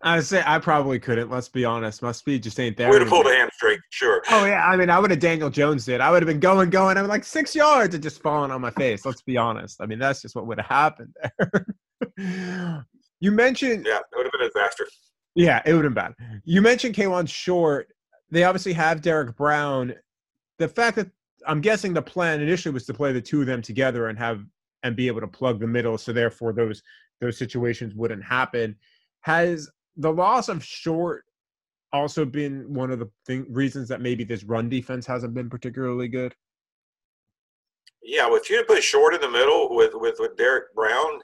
[0.01, 1.29] I say I probably couldn't.
[1.29, 2.01] Let's be honest.
[2.01, 2.89] My speed just ain't there.
[2.89, 4.21] Would have pulled a hamstring, sure.
[4.29, 6.01] Oh yeah, I mean, I would have Daniel Jones did.
[6.01, 6.97] I would have been going, going.
[6.97, 9.05] I'm like six yards and just falling on my face.
[9.05, 9.79] Let's be honest.
[9.79, 11.15] I mean, that's just what would have happened
[12.17, 12.85] there.
[13.23, 14.85] You mentioned yeah, it would have been a disaster.
[15.33, 16.41] Yeah, it would have been bad.
[16.43, 17.87] You mentioned Kawann Short.
[18.29, 19.93] They obviously have Derrick Brown.
[20.59, 21.09] The fact that
[21.47, 24.43] I'm guessing the plan initially was to play the two of them together and have
[24.83, 26.83] and be able to plug the middle, so therefore those
[27.21, 28.75] those situations wouldn't happen.
[29.21, 31.23] Has the loss of Short
[31.93, 36.09] also been one of the thing, reasons that maybe this run defense hasn't been particularly
[36.09, 36.35] good?
[38.01, 41.21] Yeah, with you to put Short in the middle with with with Derrick Brown,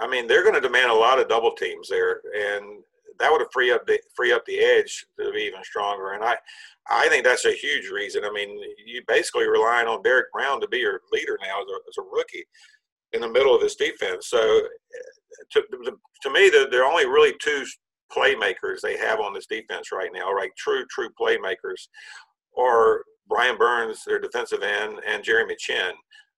[0.00, 2.82] I mean, they're going to demand a lot of double teams there, and
[3.18, 6.12] that would free up the free up the edge to be even stronger.
[6.12, 6.36] And I,
[6.88, 8.24] I think that's a huge reason.
[8.24, 11.78] I mean, you basically relying on Derrick Brown to be your leader now as a,
[11.88, 12.44] as a rookie
[13.12, 14.28] in the middle of this defense.
[14.28, 17.64] So, eh, to, to to me, the, there are only really two
[18.12, 20.50] playmakers they have on this defense right now, right?
[20.56, 21.88] True, true playmakers,
[22.52, 25.92] or Brian Burns, their defensive end, and Jeremy Chinn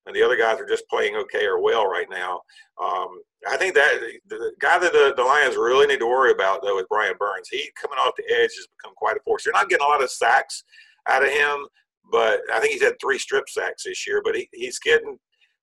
[0.07, 2.41] and the other guys are just playing okay or well right now.
[2.83, 6.63] Um, I think that the guy that the, the, Lions really need to worry about
[6.63, 7.49] though is Brian Burns.
[7.51, 9.45] He coming off the edge has become quite a force.
[9.45, 10.65] You're not getting a lot of sacks
[11.09, 11.67] out of him,
[12.11, 14.21] but I think he's had three strip sacks this year.
[14.25, 15.19] But he, he's getting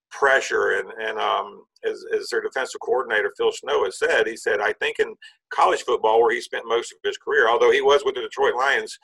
[0.10, 4.60] pressure, and and um, as, as their defensive coordinator Phil Snow has said, he said
[4.62, 5.15] I think in
[5.52, 8.56] college football where he spent most of his career, although he was with the Detroit
[8.56, 8.97] Lions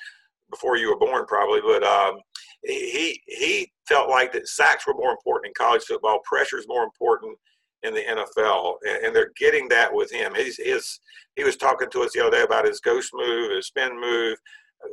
[0.53, 2.15] before you were born probably, but um,
[2.63, 6.83] he he felt like that sacks were more important in college football, pressure is more
[6.83, 7.37] important
[7.83, 10.33] in the NFL, and, and, they're getting that with him.
[10.33, 10.99] His his
[11.35, 14.37] he was talking to us the other day about his ghost move, his spin move,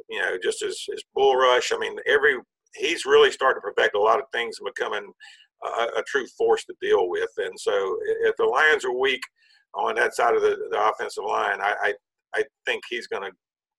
[0.08, 1.72] you know, just his, his bull rush.
[1.72, 2.36] I mean, every
[2.74, 5.12] he's really starting to perfect a lot of things and becoming
[5.64, 7.30] a, a true force to deal with.
[7.38, 9.22] And so, if the Lions are weak
[9.74, 11.94] on that side of the, the offensive line, I, I
[12.34, 13.36] I think he's going to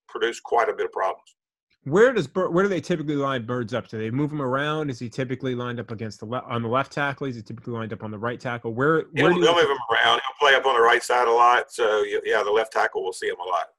[0.07, 1.35] produce quite a bit of problems.
[1.83, 3.87] Where does where do they typically line Burns up?
[3.87, 4.91] Do they move him around?
[4.91, 7.25] Is he typically lined up against the left on the left tackle?
[7.25, 8.73] Is he typically lined up on the right tackle?
[8.73, 10.21] Where, where they'll, do they'll move him around.
[10.21, 11.71] He'll play up on the right side a lot.
[11.71, 13.69] So yeah, the left tackle will see him a lot.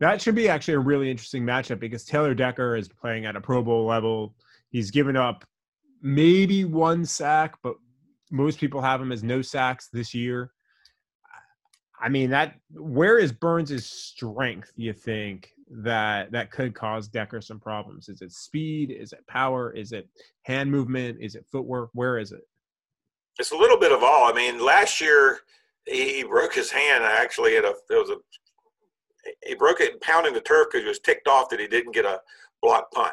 [0.00, 3.40] That should be actually a really interesting matchup because Taylor Decker is playing at a
[3.40, 4.34] Pro Bowl level.
[4.70, 5.44] He's given up
[6.02, 7.76] maybe one sack, but
[8.30, 10.50] most people have him as no sacks this year.
[12.00, 17.60] I mean that where is Burns' strength, you think, that that could cause Decker some
[17.60, 18.08] problems?
[18.08, 18.90] Is it speed?
[18.90, 19.72] Is it power?
[19.72, 20.08] Is it
[20.42, 21.18] hand movement?
[21.20, 21.90] Is it footwork?
[21.92, 22.42] Where is it?
[23.38, 24.28] It's a little bit of all.
[24.28, 25.38] I mean, last year
[25.86, 28.16] he broke his hand actually at a was a
[29.46, 32.04] he broke it pounding the turf because he was ticked off that he didn't get
[32.04, 32.20] a
[32.62, 33.12] block punt.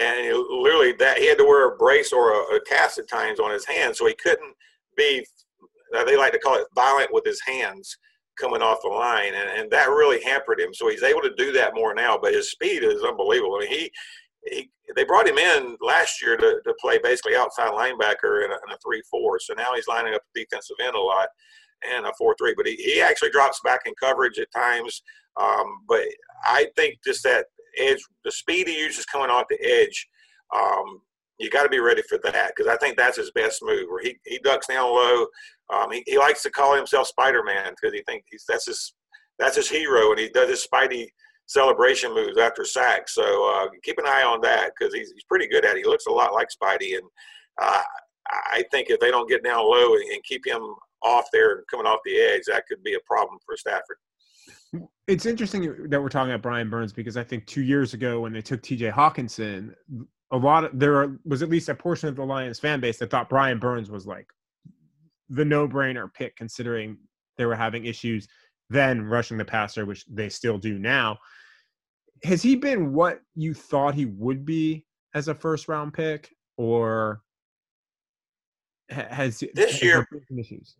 [0.00, 3.08] And he, literally that he had to wear a brace or a, a cast at
[3.08, 4.54] times on his hand, so he couldn't
[4.96, 5.24] be.
[6.06, 7.96] They like to call it violent with his hands
[8.40, 10.72] coming off the line, and, and that really hampered him.
[10.72, 13.56] So he's able to do that more now, but his speed is unbelievable.
[13.56, 13.90] I mean, he
[14.46, 18.58] he, they brought him in last year to, to play basically outside linebacker in a,
[18.66, 19.36] in a 3-4.
[19.40, 21.28] So now he's lining up defensive end a lot
[21.94, 22.54] and a 4-3.
[22.56, 25.02] But he, he actually drops back in coverage at times.
[25.40, 26.02] Um, but
[26.44, 27.46] I think just that
[27.78, 30.08] edge, the speed he uses coming off the edge,
[30.54, 31.00] um,
[31.38, 33.86] you got to be ready for that because I think that's his best move.
[33.88, 35.26] Where he, he ducks down low.
[35.72, 38.94] Um, he, he likes to call himself Spider Man because he thinks he's that's his
[39.38, 41.06] that's his hero, and he does his Spidey
[41.46, 43.14] celebration moves after sacks.
[43.14, 45.78] So uh, keep an eye on that because he's, he's pretty good at it.
[45.78, 47.06] He looks a lot like Spidey, and
[47.60, 47.82] uh,
[48.30, 50.62] I think if they don't get down low and, and keep him
[51.02, 53.96] off there and coming off the edge, that could be a problem for Stafford.
[55.08, 58.32] It's interesting that we're talking about Brian Burns because I think two years ago when
[58.32, 58.90] they took T.J.
[58.90, 59.74] Hockenson,
[60.30, 63.10] a lot of there was at least a portion of the Lions fan base that
[63.10, 64.28] thought Brian Burns was like
[65.30, 66.98] the no-brainer pick, considering
[67.38, 68.28] they were having issues
[68.68, 71.18] then rushing the passer, which they still do now
[72.24, 77.22] has he been what you thought he would be as a first round pick, or
[78.90, 80.06] has this year
[80.38, 80.76] issues?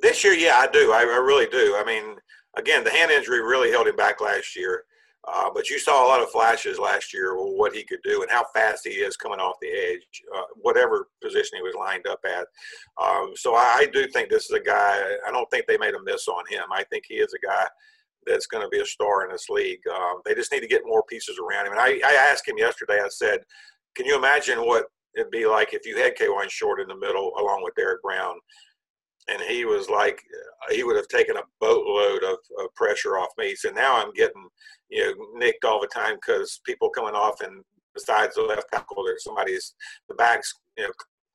[0.00, 0.92] This year, yeah, I do.
[0.92, 1.76] I, I, really do.
[1.78, 2.16] I mean,
[2.56, 4.84] again, the hand injury really held him back last year.
[5.26, 8.20] Uh, but you saw a lot of flashes last year of what he could do
[8.20, 12.06] and how fast he is coming off the edge, uh, whatever position he was lined
[12.06, 12.46] up at.
[13.02, 15.00] Um, so I, I, do think this is a guy.
[15.26, 16.64] I don't think they made a miss on him.
[16.72, 17.66] I think he is a guy
[18.26, 19.80] that's going to be a star in this league.
[19.92, 21.72] Um, they just need to get more pieces around him.
[21.72, 23.00] And I, I asked him yesterday.
[23.02, 23.40] I said,
[23.94, 27.32] "Can you imagine what it'd be like if you had Kawann Short in the middle
[27.38, 28.36] along with Derrick Brown?"
[29.26, 30.20] And he was like,
[30.70, 33.54] he would have taken a boatload of, of pressure off me.
[33.54, 34.46] So now I'm getting,
[34.90, 39.04] you know, nicked all the time because people coming off and besides the left tackle,
[39.04, 39.74] there's somebody's
[40.08, 40.90] the backs, you know,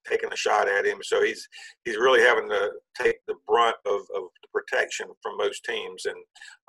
[0.10, 1.00] taking a shot at him.
[1.02, 1.48] So he's
[1.86, 6.06] he's really having to take the brunt of, of protection from most teams.
[6.06, 6.18] And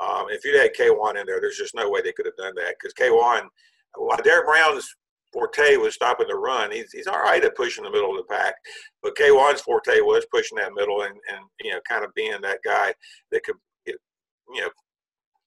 [0.00, 2.54] um, if you had Kawann in there, there's just no way they could have done
[2.56, 3.48] that because Kawann,
[3.96, 4.86] while Derrick Brown's
[5.32, 8.34] forte was stopping the run, he's, he's all right at pushing the middle of the
[8.34, 8.54] pack.
[9.02, 12.58] But Kawann's forte was pushing that middle and, and you know kind of being that
[12.64, 12.94] guy
[13.32, 14.68] that could you know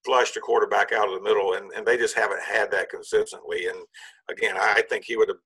[0.06, 3.68] flush the quarterback out of the middle, and, and they just haven't had that consistently.
[3.68, 3.78] And
[4.30, 5.38] again, I think he would have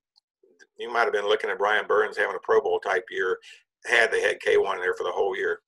[0.78, 3.38] you might have been looking at Brian Burns having a Pro Bowl type year
[3.86, 5.60] had they had Kawann in there for the whole year.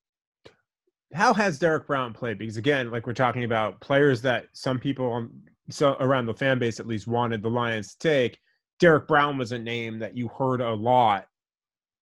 [1.12, 2.38] How has Derrick Brown played?
[2.38, 5.31] Because again, like we're talking about players that some people on
[5.68, 8.38] so around the fan base at least wanted the Lions to take.
[8.79, 11.27] Derrick Brown was a name that you heard a lot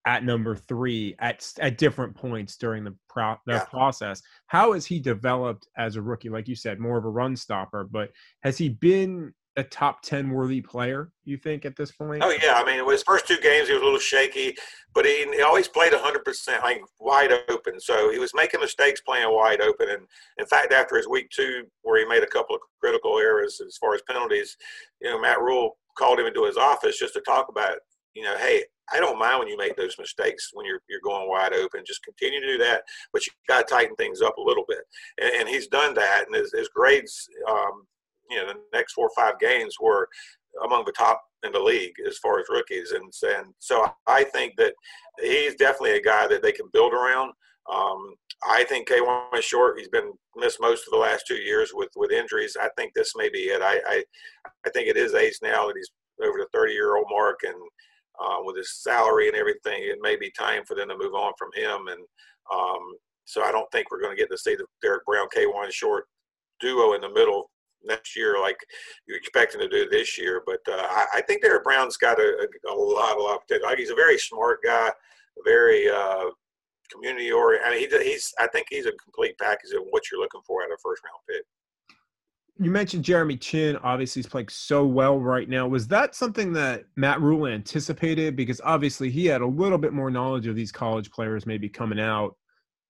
[0.07, 3.64] at number three at at different points during the, pro, the yeah.
[3.64, 4.23] process.
[4.47, 6.31] How has he developed as a rookie?
[6.31, 8.11] Like you said, more of a run stopper, but
[8.42, 12.23] has he been a top 10 worthy player, you think, at this point?
[12.23, 12.55] Oh, yeah.
[12.55, 14.57] I mean, his first two games, he was a little shaky,
[14.94, 17.81] but he, he always played 100%, like wide open.
[17.81, 19.88] So he was making mistakes playing wide open.
[19.90, 20.07] And
[20.38, 23.77] in fact, after his week two, where he made a couple of critical errors as
[23.77, 24.57] far as penalties,
[25.01, 27.81] you know, Matt Rhule called him into his office just to talk about, it.
[28.14, 31.29] you know, hey, I don't mind when you make those mistakes when you're you're going
[31.29, 31.83] wide open.
[31.87, 34.79] Just continue to do that, but you got to tighten things up a little bit.
[35.21, 37.87] And, and he's done that, and his, his grades um,
[38.31, 40.09] you know the next four or five games were
[40.64, 44.55] among the top in the league as far as rookies, and and so I think
[44.57, 44.75] that
[45.21, 47.33] he's definitely a guy that they can build around.
[47.73, 48.14] Um,
[48.49, 49.79] I think Kawann Short.
[49.79, 52.57] He's been missed most of the last two years with with injuries.
[52.61, 53.62] I think this may be it.
[53.62, 54.05] I I,
[54.67, 55.91] I think it is age now that he's
[56.23, 57.55] over the 30 year old mark, and
[58.21, 61.33] uh, with his salary and everything, it may be time for them to move on
[61.38, 61.88] from him.
[61.88, 62.01] And
[62.53, 62.81] um,
[63.25, 66.05] so I don't think we're going to get to see the Derrick Brown Kawann Short
[66.61, 67.51] duo in the middle
[67.85, 68.59] next year like
[69.07, 70.43] you're expecting to do this year.
[70.47, 73.43] But uh, I, I, think Derrick Brown's got a, a, a lot, a lot of
[73.43, 73.68] potential.
[73.68, 74.91] Like he's a very smart guy,
[75.45, 76.26] very uh,
[76.91, 77.68] community oriented.
[77.68, 80.64] I mean, he, he's I think he's a complete package of what you're looking for
[80.64, 81.45] of a first round pick.
[82.61, 83.76] You mentioned Jeremy Chinn.
[83.85, 85.68] Obviously, he's playing so well right now.
[85.68, 88.35] Was that something that Matt Rhule anticipated?
[88.35, 92.01] Because obviously, he had a little bit more knowledge of these college players maybe coming
[92.01, 92.37] out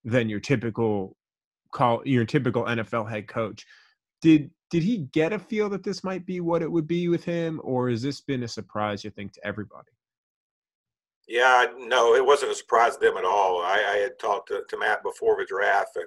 [0.05, 1.14] than your typical
[1.72, 3.66] call your typical NFL head coach.
[4.22, 7.24] Did did he get a feel that this might be what it would be with
[7.24, 9.02] him, or has this been a surprise?
[9.02, 9.88] You think to everybody?
[11.26, 13.60] Yeah, no, it wasn't a surprise to them at all.
[13.60, 16.06] I, I had talked to, to, Matt before the draft, and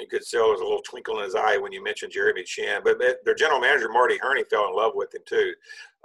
[0.00, 2.42] you could see there was a little twinkle in his eye when you mentioned Jeremy
[2.42, 2.80] Chinn.
[2.82, 5.52] But their general manager, Marty Hurney, fell in love with him too,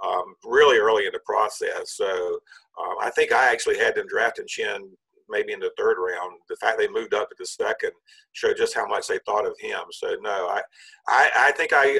[0.04, 1.92] um, really early in the process.
[1.92, 2.40] So
[2.78, 4.90] um, I think I actually had them drafting Chinn
[5.30, 6.38] maybe in the third round.
[6.48, 7.92] The fact they moved up at the second
[8.32, 9.80] showed just how much they thought of him.
[9.90, 10.62] So no, I,
[11.08, 11.98] I, I think I,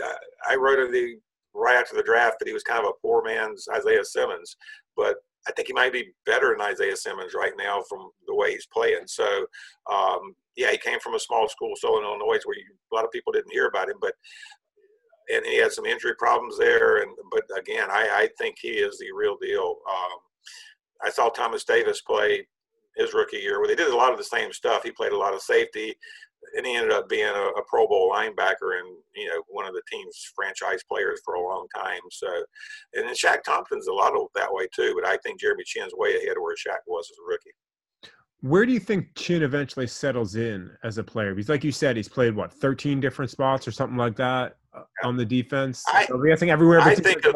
[0.48, 1.16] I wrote the
[1.54, 4.56] right after the draft that he was kind of a poor man's Isaiah Simmons,
[4.96, 5.16] but
[5.48, 8.66] I think he might be better than Isaiah Simmons right now from the way he's
[8.66, 9.06] playing.
[9.06, 9.46] So,
[9.90, 13.10] um, yeah, he came from a small school, Southern Illinois, where you, a lot of
[13.10, 14.14] people didn't hear about him, but
[15.32, 16.98] and he had some injury problems there.
[16.98, 19.76] And but again, I, I think he is the real deal.
[19.88, 20.18] Um,
[21.02, 22.46] I saw Thomas Davis play
[23.00, 24.82] his rookie year where they did a lot of the same stuff.
[24.82, 25.94] He played a lot of safety,
[26.56, 29.74] and he ended up being a, a, Pro Bowl linebacker and you know one of
[29.74, 32.00] the team's franchise players for a long time.
[32.10, 32.28] So,
[32.94, 34.98] and then Shaq Thompson's a lot of that way too.
[35.00, 37.50] But I think Jeremy Chinn's way ahead of where Shaq was as a rookie.
[38.42, 41.34] Where do you think Chinn eventually settles in as a player?
[41.34, 44.82] Because, like you said, he's played what 13 different spots or something like that uh,
[45.04, 45.84] on the defense.
[45.88, 46.80] I, so I think everywhere.
[46.80, 47.22] I think.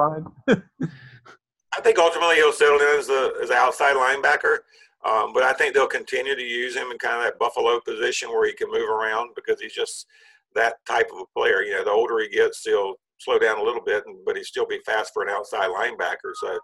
[1.76, 4.58] I think ultimately he'll settle in as a as an outside linebacker.
[5.04, 8.30] Um, but I think they'll continue to use him in kind of that Buffalo position
[8.30, 10.06] where he can move around because he's just
[10.54, 11.62] that type of a player.
[11.62, 14.66] You know, the older he gets, he'll slow down a little bit, but he'll still
[14.66, 16.32] be fast for an outside linebacker.
[16.34, 16.58] So,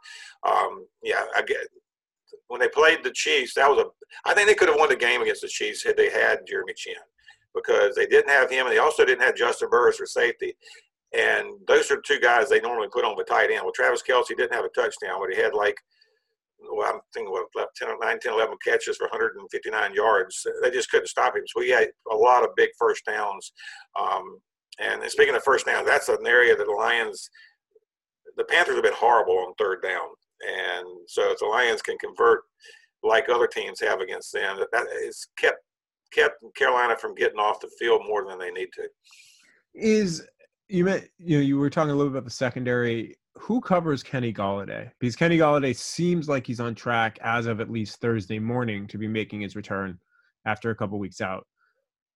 [0.48, 1.66] um, yeah, I get
[2.48, 3.86] when they played the Chiefs, that was a.
[4.28, 6.74] I think they could have won the game against the Chiefs had they had Jeremy
[6.74, 6.94] Chinn
[7.54, 10.54] because they didn't have him, and they also didn't have Juston Burris for safety.
[11.16, 13.62] And those are two guys they normally put on the tight end.
[13.62, 15.76] Well, Travis Kelce didn't have a touchdown, but he had like
[16.72, 20.46] well, I'm thinking what 10, 9, 10, 11 catches for 159 yards.
[20.62, 21.42] They just couldn't stop him.
[21.46, 23.52] So he had a lot of big first downs.
[23.98, 24.38] Um,
[24.78, 27.30] and speaking of first downs, that's an area that the Lions,
[28.36, 30.08] the Panthers have been horrible on third down.
[30.40, 32.40] And so if the Lions can convert
[33.02, 35.58] like other teams have against them, that, that has kept
[36.12, 38.88] kept Carolina from getting off the field more than they need to.
[39.74, 40.26] Is
[40.68, 44.02] you meant you know you were talking a little bit about the secondary who covers
[44.02, 44.90] Kenny Golladay?
[45.00, 48.98] Because Kenny Golladay seems like he's on track as of at least Thursday morning to
[48.98, 49.98] be making his return
[50.44, 51.46] after a couple weeks out.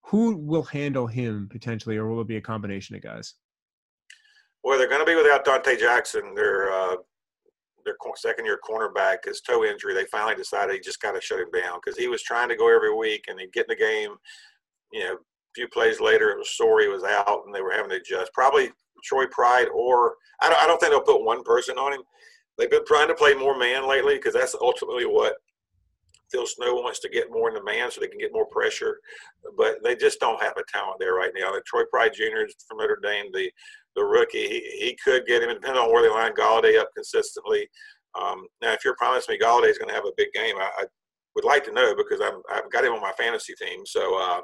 [0.03, 3.35] Who will handle him potentially, or will it be a combination of guys?
[4.62, 6.97] Well, they're going to be without Donte Jackson, their uh,
[7.87, 9.25] their second year cornerback.
[9.25, 12.09] His toe injury, they finally decided he just got to shut him down because he
[12.09, 14.14] was trying to go every week and he'd get in the game.
[14.93, 15.16] You know,
[15.55, 18.33] few plays later, it was sore was out, and they were having to adjust.
[18.33, 18.71] Probably
[19.05, 22.03] Troy Pride or I don't, I don't think they'll put one person on him.
[22.59, 25.35] They've been trying to play more man lately because that's ultimately what
[26.31, 28.99] Phil Snow wants to get more in the man so they can get more pressure.
[29.57, 31.53] But they just don't have a talent there right now.
[31.53, 32.47] The Troy Pride Jr.
[32.67, 33.51] from Notre Dame, the
[33.97, 35.51] the rookie, he, he could get him.
[35.51, 37.69] Depends on where they line Golladay up consistently.
[38.21, 40.85] Um, now, if you're promising me Golladay is going to have a big game, I
[41.35, 43.85] would like to know because I'm, I've got him on my fantasy team.
[43.87, 44.41] So uh,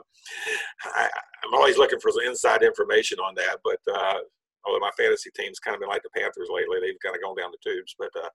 [0.97, 1.05] I,
[1.45, 3.59] am always looking for some inside information on that.
[3.65, 4.19] But uh,
[4.67, 6.79] although my fantasy team's kind of been like the Panthers lately.
[6.81, 7.95] They've kind of gone down the tubes.
[7.99, 8.29] But uh,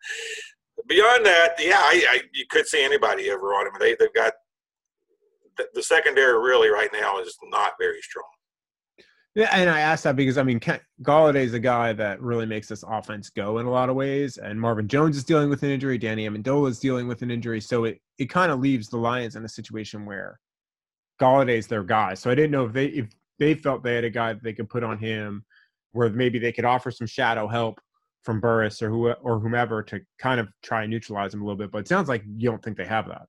[0.88, 3.74] beyond that, yeah, I, I, you could see anybody ever on them.
[3.80, 4.34] They, they've got
[5.58, 8.26] the, the secondary really right now is not very strong.
[9.36, 10.62] Yeah, and I asked that because I mean,
[11.02, 14.38] Golladay is a guy that really makes this offense go in a lot of ways,
[14.38, 15.98] and Marvin Jones is dealing with an injury.
[15.98, 19.36] Danny Amendola is dealing with an injury, so it it kind of leaves the Lions
[19.36, 20.40] in a situation where
[21.20, 22.14] Golladay's their guy.
[22.14, 23.08] So I didn't know if they if
[23.38, 25.44] they felt they had a guy that they could put on him
[25.92, 27.82] where maybe they could offer some shadow help
[28.24, 31.58] from Burris or who or whomever to kind of try and neutralize him a little
[31.58, 31.72] bit.
[31.72, 33.28] But it sounds like you don't think they have that.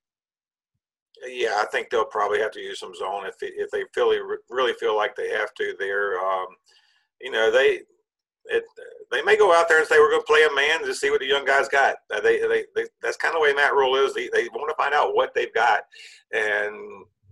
[1.27, 4.13] Yeah, I think they'll probably have to use some zone if they, if they feel
[4.51, 5.75] really feel like they have to.
[5.79, 6.47] There, um,
[7.21, 7.81] you know, they
[8.49, 8.65] it
[9.11, 11.11] they may go out there and say we're going to play a man to see
[11.11, 11.97] what the young guys got.
[12.15, 14.15] Uh, they, they, they that's kind of the way Matt Rhule is.
[14.15, 15.83] They, they want to find out what they've got,
[16.33, 16.75] and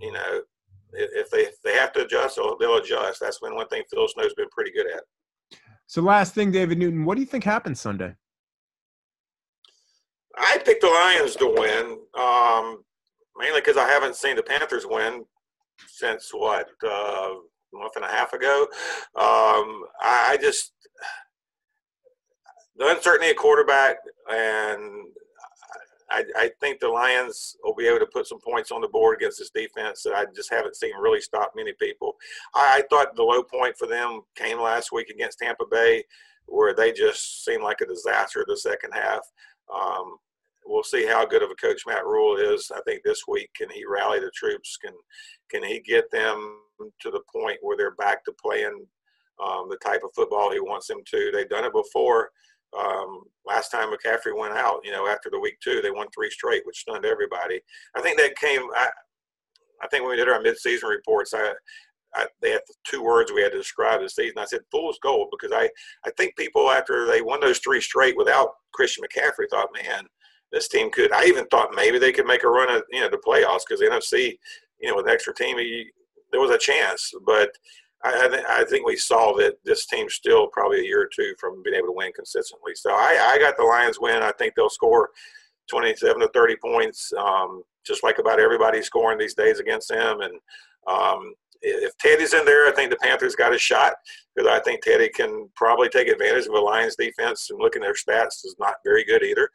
[0.00, 0.40] you know,
[0.92, 3.20] if they if they have to adjust, they'll, they'll adjust.
[3.20, 5.02] That's been one thing Phil Snow's been pretty good at.
[5.86, 8.14] So, last thing, David Newton, what do you think happens Sunday?
[10.36, 12.82] I picked the Lions to win, um,
[13.36, 15.24] mainly because I haven't seen the Panthers win
[15.88, 17.40] since what uh, a
[17.72, 18.66] month and a half ago.
[19.16, 20.72] Um, I, I just
[22.76, 23.96] the uncertainty at quarterback
[24.28, 25.06] and
[26.10, 29.16] I, I, think the Lions will be able to put some points on the board
[29.16, 32.14] against this defense that I just haven't seen really stop many people.
[32.54, 36.04] I, I thought the low point for them came last week against Tampa Bay,
[36.46, 39.20] where they just seemed like a disaster the second half.
[39.74, 40.18] Um,
[40.66, 42.70] we'll see how good of a coach Matt Rhule is.
[42.74, 44.76] I think this week can he rally the troops?
[44.76, 44.94] Can
[45.50, 46.58] can he get them
[47.00, 48.86] to the point where they're back to playing
[49.44, 51.30] um, the type of football he wants them to?
[51.32, 52.30] They've done it before
[52.76, 56.30] Um, last time McCaffrey went out, you know, after the week two, they won three
[56.30, 57.60] straight, which stunned everybody.
[57.96, 58.62] I think that came.
[58.74, 58.88] I,
[59.82, 61.52] I think when we did our midseason reports, I,
[62.16, 64.38] I, they had two words we had to describe the season.
[64.38, 65.68] I said fool's gold because I,
[66.06, 70.04] I think people after they won those three straight without Christian McCaffrey thought, man,
[70.54, 71.12] this team could.
[71.12, 73.80] I even thought maybe they could make a run at you know the playoffs because
[73.80, 74.38] the NFC,
[74.80, 75.90] you know, with an extra team, he,
[76.30, 77.12] there was a chance.
[77.26, 77.50] But
[78.04, 81.10] I, I, th- I, think we saw that this team's still probably a year or
[81.14, 82.74] two from being able to win consistently.
[82.74, 84.22] So I, I got the Lions win.
[84.22, 85.10] I think they'll score
[85.68, 90.20] 27 to 30 points, um, just like about everybody scoring these days against them.
[90.20, 90.34] And
[90.86, 91.34] um,
[91.64, 93.94] if Teddy's in there, I think the Panthers got a shot
[94.34, 97.48] because I think Teddy can probably take advantage of a Lions defense.
[97.50, 99.48] And looking at their stats is not very good either.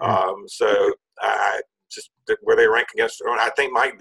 [0.00, 1.60] Um, so I
[1.90, 2.10] just
[2.42, 3.22] where they rank against.
[3.26, 4.00] I think Mike.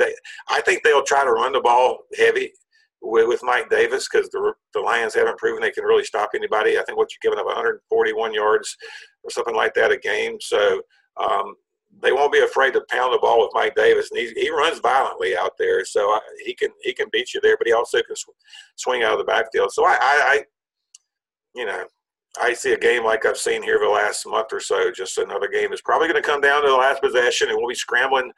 [0.49, 2.51] I think they'll try to run the ball heavy
[3.01, 6.77] with, with Mike Davis because the the Lions haven't proven they can really stop anybody.
[6.77, 8.75] I think what you're giving up 141 yards
[9.23, 10.37] or something like that a game.
[10.41, 10.81] So
[11.17, 11.55] um,
[12.01, 14.79] they won't be afraid to pound the ball with Mike Davis, and he, he runs
[14.79, 18.01] violently out there, so I, he can he can beat you there, but he also
[18.01, 18.29] can sw-
[18.75, 19.71] swing out of the backfield.
[19.71, 20.43] So I, I, I,
[21.55, 21.83] you know,
[22.39, 24.91] I see a game like I've seen here the last month or so.
[24.91, 27.69] Just another game is probably going to come down to the last possession, and we'll
[27.69, 28.31] be scrambling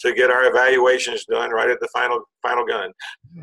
[0.00, 2.92] to get our evaluations done right at the final final gun.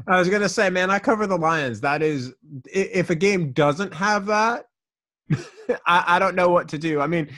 [0.07, 1.80] I was going to say, man, I cover the Lions.
[1.82, 2.34] That is,
[2.65, 4.65] if a game doesn't have that,
[5.86, 6.99] I, I don't know what to do.
[6.99, 7.30] I mean,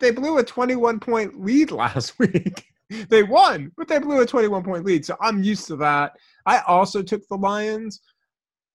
[0.00, 2.64] they blew a 21 point lead last week.
[3.08, 5.04] they won, but they blew a 21 point lead.
[5.04, 6.12] So I'm used to that.
[6.46, 8.00] I also took the Lions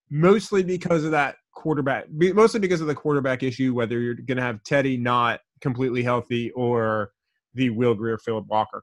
[0.09, 4.43] mostly because of that quarterback, mostly because of the quarterback issue, whether you're going to
[4.43, 7.11] have Teddy not completely healthy or
[7.55, 8.82] the Will Grier, Philip Walker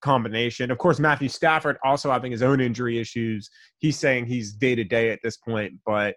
[0.00, 0.70] combination.
[0.70, 3.50] Of course, Matthew Stafford also having his own injury issues.
[3.78, 6.14] He's saying he's day to day at this point, but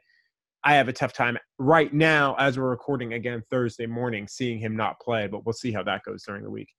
[0.63, 4.75] I have a tough time right now as we're recording again Thursday morning, seeing him
[4.75, 5.27] not play.
[5.27, 6.69] But we'll see how that goes during the week.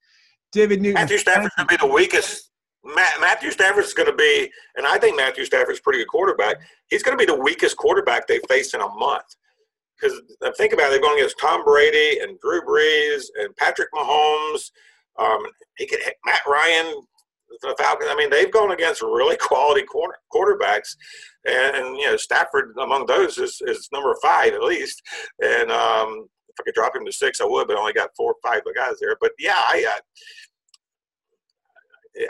[0.52, 0.94] David Newton.
[0.94, 2.50] Matthew Stafford's going to be the weakest.
[2.84, 6.56] Matt, Matthew Stafford's going to be, and I think Matthew Stafford's a pretty good quarterback.
[6.88, 9.24] He's going to be the weakest quarterback they face in a month.
[10.00, 10.20] Because
[10.56, 14.72] think about it, they're going against Tom Brady and Drew Brees and Patrick Mahomes.
[15.18, 15.42] Um,
[15.76, 17.02] he could Matt Ryan,
[17.60, 18.10] the Falcons.
[18.10, 20.96] I mean, they've gone against really quality quarter, quarterbacks,
[21.46, 25.02] and, and, you know Stafford among those is, is number five at least.
[25.42, 28.10] And um, if I could drop him to six, I would, but I only got
[28.16, 29.16] four or five guys there.
[29.20, 30.00] But yeah, I, I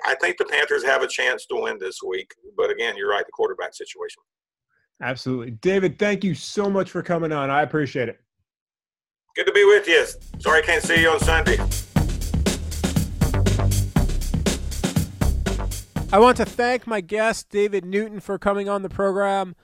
[0.07, 2.33] I think the Panthers have a chance to win this week.
[2.57, 4.23] But again, you're right, the quarterback situation.
[5.03, 5.99] Absolutely, David.
[5.99, 7.51] Thank you so much for coming on.
[7.51, 8.20] I appreciate it.
[9.35, 10.05] Good to be with you.
[10.41, 11.59] Sorry I can't see you on Sunday.
[16.13, 19.57] I want to thank my guest, David Newton, for coming on the program.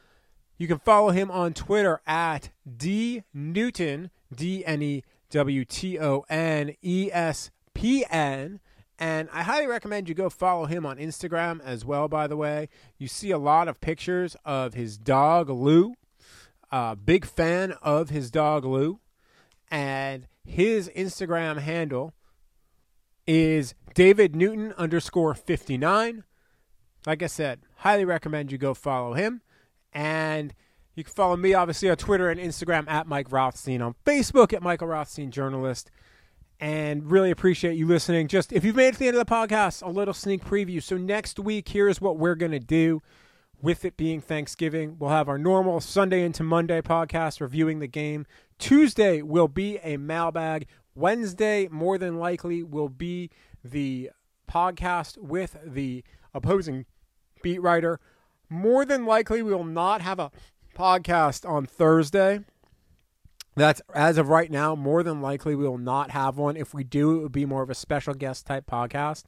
[0.56, 6.24] You can follow him on Twitter at D Newton, D N E W T O
[6.30, 8.60] N E S P N.
[8.98, 12.70] And I highly recommend you go follow him on Instagram as well, by the way.
[12.96, 15.96] You see a lot of pictures of his dog, Lou.
[16.72, 19.00] Uh, big fan of his dog, Lou.
[19.70, 22.14] And his Instagram handle
[23.26, 26.24] is David Newton underscore 59
[27.06, 29.42] like I said, highly recommend you go follow him.
[29.92, 30.54] And
[30.94, 34.62] you can follow me, obviously, on Twitter and Instagram at Mike Rothstein, on Facebook at
[34.62, 35.90] Michael Rothstein Journalist.
[36.60, 38.26] And really appreciate you listening.
[38.26, 40.82] Just if you've made it to the end of the podcast, a little sneak preview.
[40.82, 43.00] So next week, here's what we're going to do.
[43.60, 48.24] With it being Thanksgiving, we'll have our normal Sunday into Monday podcast reviewing the game.
[48.58, 50.66] Tuesday will be a mailbag.
[50.94, 53.30] Wednesday, more than likely, will be
[53.64, 54.10] the
[54.48, 56.04] podcast with the
[56.38, 56.86] opposing
[57.42, 58.00] beat writer.
[58.48, 60.30] More than likely, we will not have a
[60.74, 62.40] podcast on Thursday.
[63.56, 64.74] That's as of right now.
[64.74, 66.56] More than likely, we will not have one.
[66.56, 69.24] If we do, it would be more of a special guest type podcast.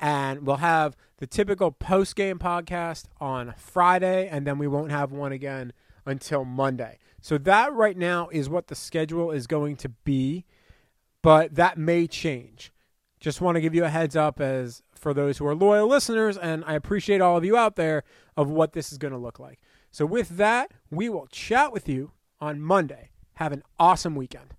[0.00, 5.12] And we'll have the typical post game podcast on Friday, and then we won't have
[5.12, 5.74] one again
[6.06, 6.98] until Monday.
[7.20, 10.46] So, that right now is what the schedule is going to be,
[11.20, 12.72] but that may change.
[13.20, 16.36] Just want to give you a heads up as for those who are loyal listeners,
[16.36, 18.04] and I appreciate all of you out there
[18.36, 19.58] of what this is going to look like.
[19.90, 23.10] So, with that, we will chat with you on Monday.
[23.34, 24.54] Have an awesome weekend.